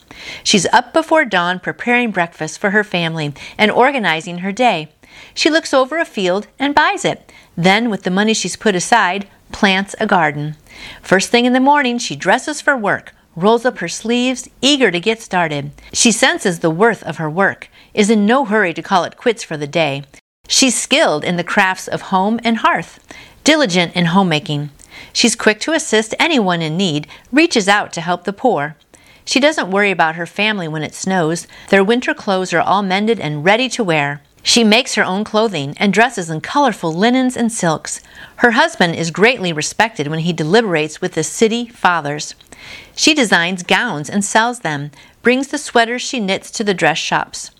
She's 0.43 0.65
up 0.67 0.93
before 0.93 1.25
dawn 1.25 1.59
preparing 1.59 2.11
breakfast 2.11 2.59
for 2.59 2.71
her 2.71 2.83
family 2.83 3.33
and 3.57 3.71
organizing 3.71 4.39
her 4.39 4.51
day. 4.51 4.89
She 5.33 5.49
looks 5.49 5.73
over 5.73 5.97
a 5.97 6.05
field 6.05 6.47
and 6.59 6.75
buys 6.75 7.05
it. 7.05 7.31
Then, 7.55 7.89
with 7.89 8.03
the 8.03 8.11
money 8.11 8.33
she's 8.33 8.55
put 8.55 8.75
aside, 8.75 9.27
plants 9.51 9.95
a 9.99 10.07
garden. 10.07 10.55
First 11.01 11.29
thing 11.29 11.45
in 11.45 11.53
the 11.53 11.59
morning, 11.59 11.97
she 11.97 12.15
dresses 12.15 12.61
for 12.61 12.75
work, 12.75 13.13
rolls 13.35 13.65
up 13.65 13.79
her 13.79 13.87
sleeves, 13.87 14.49
eager 14.61 14.91
to 14.91 14.99
get 14.99 15.21
started. 15.21 15.71
She 15.93 16.11
senses 16.11 16.59
the 16.59 16.69
worth 16.69 17.03
of 17.03 17.17
her 17.17 17.29
work, 17.29 17.69
is 17.93 18.09
in 18.09 18.25
no 18.25 18.45
hurry 18.45 18.73
to 18.73 18.81
call 18.81 19.03
it 19.03 19.17
quits 19.17 19.43
for 19.43 19.57
the 19.57 19.67
day. 19.67 20.03
She's 20.47 20.79
skilled 20.79 21.23
in 21.23 21.37
the 21.37 21.43
crafts 21.43 21.87
of 21.87 22.03
home 22.03 22.39
and 22.43 22.57
hearth, 22.57 22.99
diligent 23.43 23.95
in 23.95 24.05
homemaking. 24.05 24.71
She's 25.11 25.35
quick 25.35 25.59
to 25.61 25.73
assist 25.73 26.15
anyone 26.19 26.61
in 26.61 26.75
need, 26.75 27.07
reaches 27.31 27.67
out 27.67 27.93
to 27.93 28.01
help 28.01 28.23
the 28.23 28.33
poor. 28.33 28.75
She 29.25 29.39
doesn't 29.39 29.71
worry 29.71 29.91
about 29.91 30.15
her 30.15 30.25
family 30.25 30.67
when 30.67 30.83
it 30.83 30.93
snows. 30.93 31.47
Their 31.69 31.83
winter 31.83 32.13
clothes 32.13 32.53
are 32.53 32.61
all 32.61 32.83
mended 32.83 33.19
and 33.19 33.45
ready 33.45 33.69
to 33.69 33.83
wear. 33.83 34.21
She 34.45 34.65
makes 34.65 34.95
her 34.95 35.03
own 35.05 35.23
clothing 35.23 35.73
and 35.77 35.93
dresses 35.93 36.29
in 36.29 36.41
colorful 36.41 36.91
linens 36.91 37.37
and 37.37 37.49
silks. 37.49 38.01
Her 38.37 38.51
husband 38.51 38.95
is 38.95 39.09
greatly 39.09 39.53
respected 39.53 40.07
when 40.07 40.19
he 40.19 40.33
deliberates 40.33 40.99
with 40.99 41.13
the 41.13 41.23
city 41.23 41.67
fathers. 41.67 42.35
She 42.93 43.13
designs 43.13 43.63
gowns 43.63 44.09
and 44.09 44.23
sells 44.23 44.59
them, 44.59 44.91
brings 45.21 45.47
the 45.47 45.57
sweaters 45.57 46.01
she 46.01 46.19
knits 46.19 46.51
to 46.51 46.65
the 46.65 46.73
dress 46.73 46.97
shops. 46.97 47.51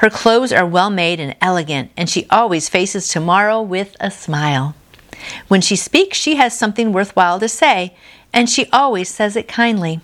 Her 0.00 0.08
clothes 0.08 0.50
are 0.50 0.64
well 0.64 0.88
made 0.88 1.20
and 1.20 1.36
elegant, 1.42 1.90
and 1.94 2.08
she 2.08 2.26
always 2.30 2.70
faces 2.70 3.06
tomorrow 3.06 3.60
with 3.60 3.96
a 4.00 4.10
smile. 4.10 4.74
When 5.48 5.60
she 5.60 5.76
speaks, 5.76 6.16
she 6.16 6.36
has 6.36 6.58
something 6.58 6.90
worthwhile 6.90 7.38
to 7.38 7.50
say, 7.50 7.94
and 8.32 8.48
she 8.48 8.70
always 8.72 9.10
says 9.10 9.36
it 9.36 9.46
kindly. 9.46 10.00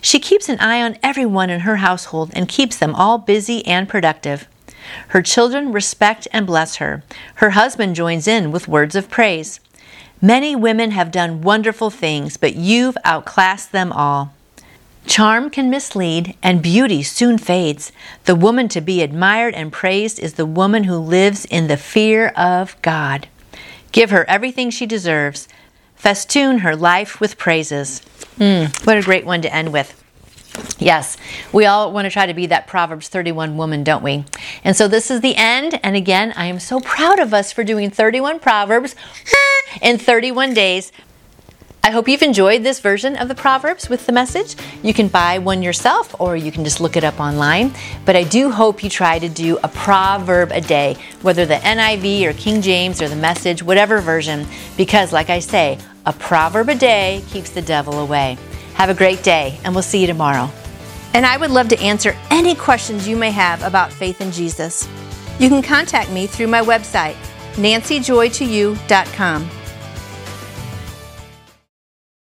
She 0.00 0.20
keeps 0.20 0.48
an 0.48 0.60
eye 0.60 0.80
on 0.80 0.98
everyone 1.02 1.50
in 1.50 1.60
her 1.60 1.78
household 1.78 2.30
and 2.36 2.48
keeps 2.48 2.76
them 2.76 2.94
all 2.94 3.18
busy 3.18 3.66
and 3.66 3.88
productive. 3.88 4.46
Her 5.08 5.20
children 5.20 5.72
respect 5.72 6.28
and 6.32 6.46
bless 6.46 6.76
her. 6.76 7.02
Her 7.36 7.50
husband 7.50 7.96
joins 7.96 8.28
in 8.28 8.52
with 8.52 8.68
words 8.68 8.94
of 8.94 9.10
praise. 9.10 9.58
Many 10.22 10.54
women 10.54 10.92
have 10.92 11.10
done 11.10 11.42
wonderful 11.42 11.90
things, 11.90 12.36
but 12.36 12.54
you've 12.54 12.96
outclassed 13.04 13.72
them 13.72 13.90
all. 13.90 14.32
Charm 15.06 15.50
can 15.50 15.68
mislead, 15.68 16.36
and 16.42 16.62
beauty 16.62 17.02
soon 17.02 17.38
fades. 17.38 17.92
The 18.24 18.34
woman 18.34 18.68
to 18.68 18.80
be 18.80 19.02
admired 19.02 19.54
and 19.54 19.72
praised 19.72 20.18
is 20.18 20.34
the 20.34 20.46
woman 20.46 20.84
who 20.84 20.96
lives 20.96 21.44
in 21.44 21.66
the 21.66 21.76
fear 21.76 22.28
of 22.28 22.80
God. 22.80 23.28
Give 23.92 24.10
her 24.10 24.28
everything 24.28 24.70
she 24.70 24.86
deserves. 24.86 25.46
Festoon 25.94 26.58
her 26.58 26.74
life 26.74 27.20
with 27.20 27.38
praises. 27.38 28.00
Mm, 28.38 28.86
what 28.86 28.98
a 28.98 29.02
great 29.02 29.26
one 29.26 29.42
to 29.42 29.54
end 29.54 29.72
with. 29.72 30.00
Yes, 30.78 31.16
we 31.52 31.66
all 31.66 31.92
want 31.92 32.06
to 32.06 32.10
try 32.10 32.26
to 32.26 32.34
be 32.34 32.46
that 32.46 32.66
Proverbs 32.66 33.08
31 33.08 33.56
woman, 33.56 33.84
don't 33.84 34.02
we? 34.02 34.24
And 34.62 34.76
so 34.76 34.88
this 34.88 35.10
is 35.10 35.20
the 35.20 35.36
end. 35.36 35.78
And 35.82 35.96
again, 35.96 36.32
I 36.36 36.46
am 36.46 36.60
so 36.60 36.80
proud 36.80 37.18
of 37.18 37.34
us 37.34 37.52
for 37.52 37.64
doing 37.64 37.90
31 37.90 38.40
Proverbs 38.40 38.94
in 39.82 39.98
31 39.98 40.54
days. 40.54 40.92
I 41.84 41.90
hope 41.90 42.08
you've 42.08 42.22
enjoyed 42.22 42.62
this 42.62 42.80
version 42.80 43.14
of 43.14 43.28
the 43.28 43.34
Proverbs 43.34 43.90
with 43.90 44.06
the 44.06 44.12
message. 44.12 44.56
You 44.82 44.94
can 44.94 45.08
buy 45.08 45.36
one 45.36 45.62
yourself 45.62 46.18
or 46.18 46.34
you 46.34 46.50
can 46.50 46.64
just 46.64 46.80
look 46.80 46.96
it 46.96 47.04
up 47.04 47.20
online. 47.20 47.74
But 48.06 48.16
I 48.16 48.24
do 48.24 48.50
hope 48.50 48.82
you 48.82 48.88
try 48.88 49.18
to 49.18 49.28
do 49.28 49.58
a 49.62 49.68
proverb 49.68 50.50
a 50.50 50.62
day, 50.62 50.96
whether 51.20 51.44
the 51.44 51.56
NIV 51.56 52.24
or 52.24 52.32
King 52.32 52.62
James 52.62 53.02
or 53.02 53.08
the 53.10 53.16
message, 53.16 53.62
whatever 53.62 54.00
version, 54.00 54.46
because 54.78 55.12
like 55.12 55.28
I 55.28 55.40
say, 55.40 55.78
a 56.06 56.14
proverb 56.14 56.70
a 56.70 56.74
day 56.74 57.22
keeps 57.28 57.50
the 57.50 57.60
devil 57.60 57.98
away. 57.98 58.38
Have 58.76 58.88
a 58.88 58.94
great 58.94 59.22
day, 59.22 59.60
and 59.62 59.74
we'll 59.74 59.82
see 59.82 60.00
you 60.00 60.06
tomorrow. 60.06 60.50
And 61.12 61.26
I 61.26 61.36
would 61.36 61.50
love 61.50 61.68
to 61.68 61.78
answer 61.80 62.16
any 62.30 62.54
questions 62.54 63.06
you 63.06 63.14
may 63.14 63.30
have 63.30 63.62
about 63.62 63.92
faith 63.92 64.22
in 64.22 64.32
Jesus. 64.32 64.88
You 65.38 65.50
can 65.50 65.60
contact 65.60 66.10
me 66.10 66.26
through 66.28 66.46
my 66.46 66.62
website, 66.62 67.16
nancyjoy2u.com. 67.56 69.50